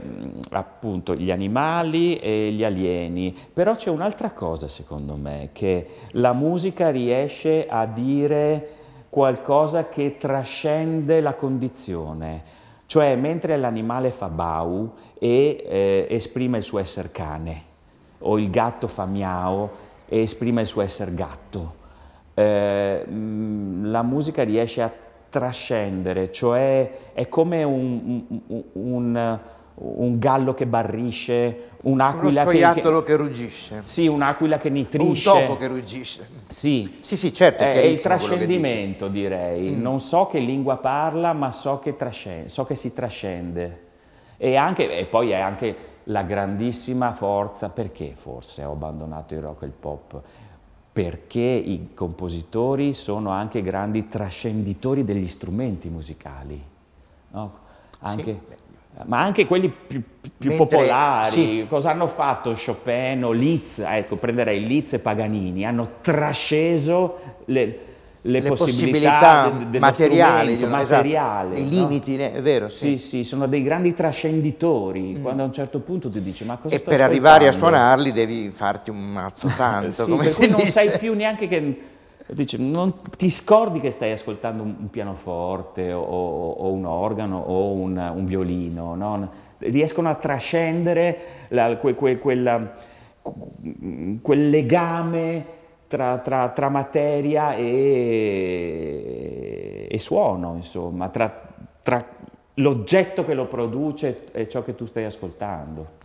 appunto 0.49 1.15
gli 1.15 1.31
animali 1.31 2.17
e 2.17 2.51
gli 2.51 2.65
alieni, 2.65 3.33
però 3.53 3.75
c'è 3.75 3.89
un'altra 3.89 4.31
cosa 4.31 4.67
secondo 4.67 5.15
me, 5.15 5.51
che 5.53 5.87
la 6.11 6.33
musica 6.33 6.89
riesce 6.89 7.65
a 7.65 7.85
dire 7.85 8.71
qualcosa 9.09 9.87
che 9.87 10.17
trascende 10.17 11.21
la 11.21 11.33
condizione, 11.33 12.43
cioè 12.87 13.15
mentre 13.15 13.55
l'animale 13.55 14.11
fa 14.11 14.27
bau 14.27 14.91
e 15.17 15.63
eh, 15.65 16.07
esprime 16.09 16.57
il 16.57 16.63
suo 16.63 16.79
essere 16.79 17.11
cane, 17.13 17.63
o 18.19 18.37
il 18.37 18.49
gatto 18.49 18.89
fa 18.89 19.05
miau 19.05 19.69
e 20.09 20.23
esprime 20.23 20.61
il 20.61 20.67
suo 20.67 20.81
essere 20.81 21.13
gatto, 21.13 21.75
eh, 22.33 23.05
la 23.07 24.01
musica 24.01 24.43
riesce 24.43 24.81
a 24.81 24.91
trascendere, 25.37 26.31
cioè 26.31 27.11
è 27.13 27.29
come 27.29 27.63
un, 27.63 28.23
un, 28.47 28.63
un, 28.73 29.39
un 29.75 30.19
gallo 30.19 30.55
che 30.55 30.65
barrisce, 30.65 31.69
un'aquila 31.83 32.41
Uno 32.41 32.51
scoiattolo 32.51 32.99
che, 33.01 33.05
che, 33.05 33.15
ruggisce. 33.15 33.81
Sì, 33.85 34.07
un'aquila 34.07 34.57
che 34.57 34.69
nitrisce. 34.69 35.29
Un 35.29 35.39
topo 35.39 35.57
che 35.57 35.67
ruggisce. 35.67 36.27
Sì, 36.47 36.97
sì, 37.01 37.15
sì 37.15 37.31
certo. 37.33 37.63
È, 37.63 37.73
è 37.73 37.85
il 37.85 38.01
trascendimento, 38.01 39.07
direi. 39.07 39.69
Mm. 39.69 39.81
Non 39.81 39.99
so 39.99 40.25
che 40.25 40.39
lingua 40.39 40.77
parla, 40.77 41.33
ma 41.33 41.51
so 41.51 41.79
che, 41.79 41.95
so 42.47 42.65
che 42.65 42.75
si 42.75 42.93
trascende. 42.93 43.85
E, 44.37 44.55
anche, 44.55 44.91
e 44.91 45.05
poi 45.05 45.31
è 45.31 45.39
anche 45.39 45.75
la 46.05 46.23
grandissima 46.23 47.13
forza, 47.13 47.69
perché 47.69 48.13
forse 48.15 48.63
ho 48.63 48.71
abbandonato 48.71 49.35
il 49.35 49.41
rock 49.41 49.61
e 49.61 49.65
il 49.65 49.73
pop? 49.79 50.21
Perché 50.97 51.39
i 51.39 51.89
compositori 51.93 52.95
sono 52.95 53.29
anche 53.29 53.61
grandi 53.61 54.07
trascenditori 54.07 55.03
degli 55.03 55.27
strumenti 55.27 55.89
musicali, 55.89 56.59
no? 57.33 57.59
anche, 57.99 58.41
sì. 58.49 59.01
ma 59.05 59.21
anche 59.21 59.45
quelli 59.45 59.69
più, 59.69 60.01
più 60.35 60.49
Mentre, 60.49 60.57
popolari. 60.57 61.29
Sì. 61.29 61.65
Cosa 61.69 61.91
hanno 61.91 62.07
fatto 62.07 62.51
Chopin 62.53 63.23
o 63.25 63.31
Liszt? 63.31 63.85
Ecco, 63.87 64.15
prenderei 64.15 64.65
Liszt 64.65 64.95
e 64.95 64.99
Paganini, 64.99 65.65
hanno 65.67 65.97
trasceso 66.01 67.19
le, 67.45 67.79
le, 68.27 68.41
le 68.41 68.49
possibilità, 68.49 69.49
possibilità 69.49 69.79
materiali, 69.79 70.53
esatto, 70.53 70.69
materiale, 70.69 71.59
i 71.59 71.69
limiti, 71.69 72.17
no? 72.17 72.23
è 72.23 72.41
vero. 72.41 72.69
Sì. 72.69 72.97
sì, 72.97 73.07
sì, 73.07 73.23
sono 73.23 73.47
dei 73.47 73.63
grandi 73.63 73.93
trascenditori, 73.93 75.15
mm. 75.17 75.21
quando 75.21 75.43
a 75.43 75.45
un 75.45 75.53
certo 75.53 75.79
punto 75.79 76.09
ti 76.09 76.21
dici 76.21 76.43
ma 76.43 76.57
cosa 76.57 76.75
E 76.75 76.79
per 76.79 77.01
arrivare 77.01 77.47
a 77.47 77.51
suonarli 77.51 78.11
devi 78.11 78.51
farti 78.51 78.89
un 78.89 79.11
mazzo 79.11 79.49
tanto, 79.55 80.03
sì, 80.03 80.09
come 80.09 80.23
per 80.25 80.33
cui 80.33 80.45
dice. 80.47 80.57
non 80.57 80.67
sai 80.67 80.97
più 80.97 81.13
neanche 81.13 81.47
che... 81.47 81.81
Dice, 82.29 82.57
non 82.57 82.93
ti 83.15 83.29
scordi 83.29 83.79
che 83.79 83.89
stai 83.89 84.11
ascoltando 84.11 84.61
un 84.61 84.89
pianoforte 84.89 85.93
o, 85.93 86.01
o 86.03 86.71
un 86.73 86.83
organo 86.83 87.39
o 87.39 87.71
un, 87.71 87.97
un 87.97 88.25
violino, 88.25 88.95
no? 88.95 89.31
riescono 89.59 90.09
a 90.09 90.15
trascendere 90.15 91.19
la, 91.49 91.77
que, 91.77 91.95
que, 91.95 92.17
quella, 92.17 92.75
quel 94.21 94.49
legame 94.49 95.45
tra, 95.87 96.17
tra, 96.19 96.49
tra 96.49 96.69
materia 96.69 97.55
e, 97.55 99.07
e, 99.89 99.99
suono, 99.99 100.55
insomma, 100.55 101.09
tra, 101.09 101.41
tra 101.81 102.05
l'oggetto 102.55 103.25
che 103.25 103.33
lo 103.33 103.45
produce 103.47 104.25
e 104.31 104.47
ciò 104.47 104.63
che 104.63 104.75
tu 104.75 104.85
stai 104.85 105.05
ascoltando. 105.05 105.95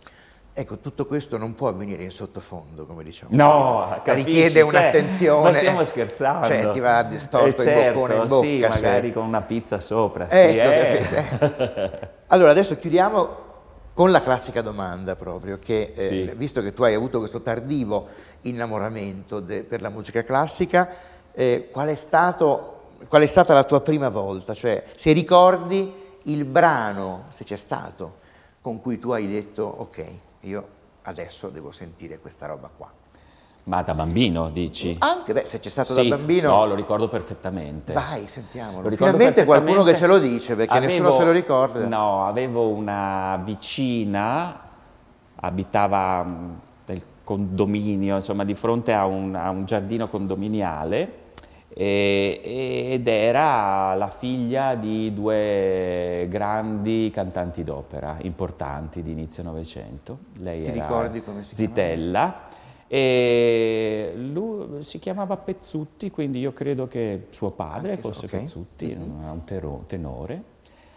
Ecco, 0.55 0.77
tutto 0.77 1.07
questo 1.07 1.37
non 1.37 1.55
può 1.55 1.67
avvenire 1.67 2.03
in 2.03 2.11
sottofondo, 2.11 2.85
come 2.85 3.03
diciamo. 3.03 3.35
No, 3.35 3.99
capisci, 4.03 4.27
richiede 4.27 4.59
cioè, 4.59 4.69
un'attenzione. 4.69 5.49
Ma 5.49 5.57
stiamo 5.57 5.83
scherzando. 5.83 6.47
Cioè, 6.47 6.69
ti 6.69 6.79
va 6.79 7.01
distorto 7.03 7.61
eh, 7.61 7.65
certo, 7.65 7.87
il 7.87 7.93
boccone 7.93 8.13
in 8.13 8.27
bocca. 8.27 8.45
Sì, 8.47 8.59
magari 8.83 9.11
con 9.11 9.25
una 9.25 9.41
pizza 9.41 9.79
sopra. 9.79 10.29
Ecco, 10.29 10.51
sì, 10.51 10.57
eh. 10.59 11.99
allora, 12.27 12.51
adesso 12.51 12.75
chiudiamo 12.75 13.51
con 13.93 14.11
la 14.11 14.21
classica 14.21 14.61
domanda 14.61 15.15
proprio, 15.15 15.59
che 15.59 15.93
eh, 15.95 16.07
sì. 16.07 16.33
visto 16.35 16.61
che 16.61 16.73
tu 16.73 16.83
hai 16.83 16.93
avuto 16.95 17.19
questo 17.19 17.41
tardivo 17.41 18.07
innamoramento 18.41 19.39
de, 19.39 19.63
per 19.63 19.81
la 19.81 19.89
musica 19.89 20.23
classica, 20.23 20.89
eh, 21.31 21.69
qual, 21.71 21.89
è 21.89 21.95
stato, 21.95 22.81
qual, 23.07 23.21
è 23.21 23.27
stata 23.27 23.53
la 23.53 23.63
tua 23.63 23.81
prima 23.81 24.09
volta? 24.09 24.53
Cioè, 24.53 24.83
se 24.95 25.11
ricordi 25.11 25.93
il 26.23 26.45
brano, 26.45 27.25
se 27.29 27.43
c'è 27.43 27.55
stato, 27.55 28.21
con 28.61 28.81
cui 28.81 28.97
tu 28.97 29.11
hai 29.11 29.27
detto 29.27 29.63
ok, 29.63 30.05
io 30.41 30.67
adesso 31.03 31.49
devo 31.49 31.71
sentire 31.71 32.19
questa 32.19 32.47
roba 32.47 32.69
qua. 32.75 33.02
Ma 33.65 33.81
da 33.81 33.93
bambino, 33.93 34.49
dici? 34.49 34.95
Anche, 34.99 35.31
beh, 35.31 35.45
se 35.45 35.59
c'è 35.59 35.69
stato 35.69 35.93
Sì, 35.93 36.09
da 36.09 36.17
bambino... 36.17 36.49
No, 36.49 36.65
lo 36.65 36.75
ricordo 36.75 37.07
perfettamente. 37.07 37.93
Vai, 37.93 38.27
sentiamolo. 38.27 38.89
Finalmente 38.91 39.45
qualcuno 39.45 39.83
che 39.83 39.95
ce 39.95 40.05
lo 40.05 40.19
dice, 40.19 40.55
perché 40.55 40.75
Avevo- 40.75 40.91
nessuno 40.91 41.11
se 41.11 41.23
lo 41.23 41.31
ricorda. 41.31 41.85
No, 41.87 42.25
avevo 42.25 42.67
una 42.67 43.41
vicina, 43.41 44.59
abitava 45.35 46.23
mh, 46.23 46.59
nel 46.87 47.01
condominio, 47.23 48.17
insomma, 48.17 48.43
di 48.43 48.53
fronte 48.53 48.91
a 48.91 49.05
un, 49.05 49.33
a 49.33 49.49
un 49.49 49.63
giardino 49.63 50.09
condominiale 50.09 51.21
e- 51.69 52.89
ed 52.91 53.07
era 53.07 53.93
la 53.95 54.09
figlia 54.09 54.75
di 54.75 55.13
due 55.13 56.27
grandi 56.29 57.09
cantanti 57.13 57.63
d'opera 57.63 58.17
importanti 58.23 59.01
di 59.01 59.11
inizio 59.11 59.41
Novecento. 59.41 60.17
Lei 60.39 60.63
Ti 60.63 60.71
ricordi 60.71 61.23
come 61.23 61.43
si 61.43 61.55
chiamava? 61.55 62.51
E 62.95 64.13
lui 64.15 64.83
si 64.83 64.99
chiamava 64.99 65.35
Pezzutti, 65.35 66.11
quindi 66.11 66.37
io 66.37 66.53
credo 66.53 66.87
che 66.87 67.25
suo 67.31 67.49
padre 67.49 67.91
Anche 67.93 68.01
fosse 68.03 68.25
ok. 68.25 68.31
Pezzutti, 68.31 68.91
era 68.91 69.31
un 69.31 69.41
tero- 69.45 69.83
tenore. 69.87 70.43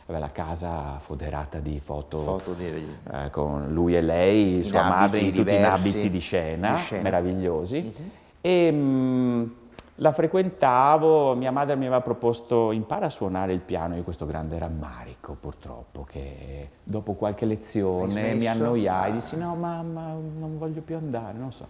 Aveva 0.05 0.27
la 0.27 0.31
casa 0.31 0.99
foderata 1.01 1.59
di 1.59 1.81
foto, 1.81 2.19
Foto 2.19 2.53
di... 2.53 2.67
eh, 2.67 3.31
con 3.31 3.73
lui 3.73 3.97
e 3.97 4.03
lei, 4.03 4.57
In 4.57 4.65
sua 4.65 4.87
madre 4.87 5.21
in 5.21 5.33
tutti 5.33 5.55
in 5.55 5.65
abiti 5.65 6.11
di 6.11 6.19
scena, 6.19 6.75
di 6.75 6.81
scena. 6.81 7.03
meravigliosi. 7.03 7.79
Mhm. 7.81 8.11
E 8.43 8.71
mh, 8.71 9.55
la 9.97 10.13
frequentavo, 10.13 11.35
mia 11.35 11.51
madre 11.51 11.75
mi 11.77 11.87
aveva 11.87 12.01
proposto 12.03 12.71
impara 12.73 13.07
a 13.07 13.11
suonare 13.11 13.53
il 13.53 13.61
piano, 13.61 13.97
io 13.97 14.03
questo 14.03 14.27
grande 14.27 14.59
rammarico 14.59 15.37
purtroppo, 15.41 16.05
che 16.05 16.69
dopo 16.83 17.15
qualche 17.15 17.47
lezione 17.47 18.35
mi 18.35 18.47
annoiai, 18.47 19.11
Ah. 19.11 19.15
dissi 19.15 19.37
no 19.39 19.55
mamma 19.55 20.13
non 20.13 20.59
voglio 20.59 20.83
più 20.83 20.97
andare, 20.97 21.39
non 21.39 21.53
so. 21.53 21.67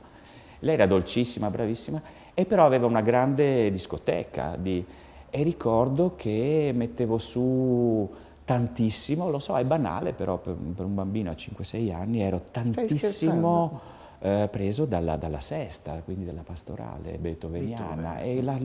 Lei 0.61 0.75
era 0.75 0.87
dolcissima, 0.87 1.51
bravissima, 1.51 2.01
e 2.35 2.45
però 2.47 2.65
aveva 2.67 2.87
una 2.87 3.01
grande 3.03 3.71
discoteca 3.71 4.57
di- 4.59 4.85
e 5.31 5.43
ricordo 5.43 6.15
che 6.17 6.73
mettevo 6.75 7.19
su 7.19 8.11
tantissimo, 8.45 9.29
lo 9.31 9.39
so, 9.39 9.57
è 9.57 9.65
banale, 9.65 10.13
però 10.13 10.39
per, 10.39 10.55
per 10.55 10.85
un 10.85 10.95
bambino 10.95 11.31
a 11.31 11.35
5-6 11.35 11.93
anni 11.93 12.23
ero 12.23 12.41
tantissimo 12.51 13.81
eh, 14.21 14.49
preso 14.51 14.85
dalla, 14.85 15.17
dalla 15.17 15.41
sesta, 15.41 16.01
quindi 16.05 16.25
dalla 16.25 16.43
pastorale 16.43 17.19
beethoveniana 17.19 18.19
e 18.21 18.43
la- 18.43 18.59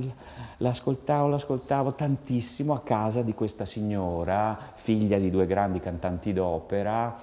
l'ascoltavo, 0.58 1.28
l'ascoltavo 1.28 1.94
tantissimo 1.94 2.74
a 2.74 2.82
casa 2.82 3.22
di 3.22 3.34
questa 3.34 3.66
signora, 3.66 4.58
figlia 4.76 5.18
di 5.18 5.30
due 5.30 5.46
grandi 5.46 5.80
cantanti 5.80 6.34
d'opera, 6.34 7.18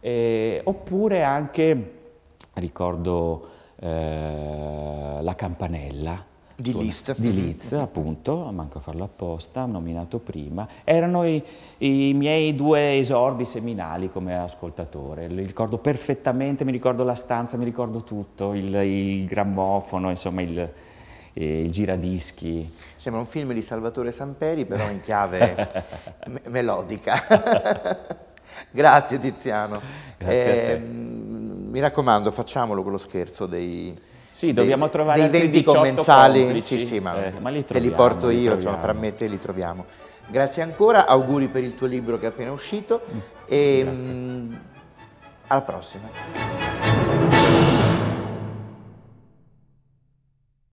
e- 0.00 0.60
oppure 0.64 1.22
anche, 1.22 1.92
ricordo, 2.54 3.48
eh, 3.80 5.18
la 5.20 5.34
campanella. 5.34 6.27
Di 6.60 6.76
Liszt. 6.76 7.16
Di 7.20 7.32
Liszt, 7.32 7.74
appunto, 7.74 8.50
manco 8.50 8.78
a 8.78 8.80
farlo 8.80 9.04
apposta, 9.04 9.64
nominato 9.64 10.18
prima. 10.18 10.66
Erano 10.82 11.24
i, 11.24 11.40
i 11.78 12.12
miei 12.14 12.56
due 12.56 12.98
esordi 12.98 13.44
seminali 13.44 14.10
come 14.10 14.36
ascoltatore. 14.36 15.28
Li 15.28 15.44
ricordo 15.44 15.78
perfettamente, 15.78 16.64
mi 16.64 16.72
ricordo 16.72 17.04
la 17.04 17.14
stanza, 17.14 17.56
mi 17.56 17.64
ricordo 17.64 18.02
tutto, 18.02 18.54
il, 18.54 18.74
il 18.74 19.26
grammofono, 19.26 20.10
insomma 20.10 20.42
il, 20.42 20.58
eh, 21.32 21.62
il 21.62 21.70
giradischi. 21.70 22.68
Sembra 22.96 23.20
un 23.20 23.28
film 23.28 23.52
di 23.52 23.62
Salvatore 23.62 24.10
Samperi, 24.10 24.64
però 24.64 24.90
in 24.90 24.98
chiave 24.98 25.54
me- 26.26 26.42
melodica. 26.48 28.16
Grazie 28.72 29.18
Tiziano. 29.20 29.80
Grazie. 30.18 30.72
Ehm, 30.72 31.68
mi 31.70 31.78
raccomando, 31.78 32.32
facciamolo 32.32 32.82
quello 32.82 32.98
scherzo 32.98 33.46
dei... 33.46 34.07
Sì, 34.38 34.52
dobbiamo 34.52 34.84
dei- 34.84 34.92
trovare 34.92 35.16
dei 35.16 35.24
altri 35.24 35.40
20 35.40 35.58
18 35.58 35.78
commensali. 35.78 36.42
complici. 36.42 36.78
Sì, 36.78 36.86
sì, 36.86 37.00
ma, 37.00 37.24
Eh, 37.24 37.40
ma 37.40 37.48
li 37.48 37.64
te 37.64 37.80
li 37.80 37.90
porto 37.90 38.28
li 38.28 38.38
io, 38.38 38.54
insomma, 38.54 38.78
fra 38.78 38.92
me 38.92 39.08
e 39.08 39.14
te 39.16 39.26
li 39.26 39.40
troviamo. 39.40 39.84
Grazie 40.28 40.62
ancora, 40.62 41.08
auguri 41.08 41.48
per 41.48 41.64
il 41.64 41.74
tuo 41.74 41.88
libro 41.88 42.20
che 42.20 42.26
è 42.26 42.28
appena 42.28 42.52
uscito 42.52 43.00
e 43.46 43.84
mm, 43.84 44.54
alla 45.48 45.62
prossima. 45.62 46.08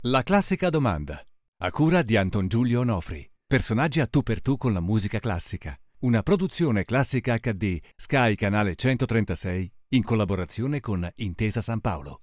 La 0.06 0.24
classica 0.24 0.71
domanda. 0.71 1.21
A 1.60 1.69
cura 1.69 2.02
di 2.02 2.17
Anton 2.17 2.47
Giulio 2.47 2.80
Onofri. 2.80 3.24
Personaggi 3.45 4.00
a 4.00 4.08
tu 4.08 4.24
per 4.24 4.41
tu 4.41 4.58
con 4.58 4.74
la 4.74 4.82
musica 4.82 5.19
classica. 5.19 5.78
Una 6.00 6.24
produzione 6.24 6.84
classica 6.84 7.38
HD 7.38 7.78
Sky 7.95 8.34
Canale 8.34 8.74
136 8.74 9.71
in 9.89 10.02
collaborazione 10.02 10.80
con 10.80 11.08
Intesa 11.17 11.62
San 11.62 11.80
Paolo. 11.80 12.21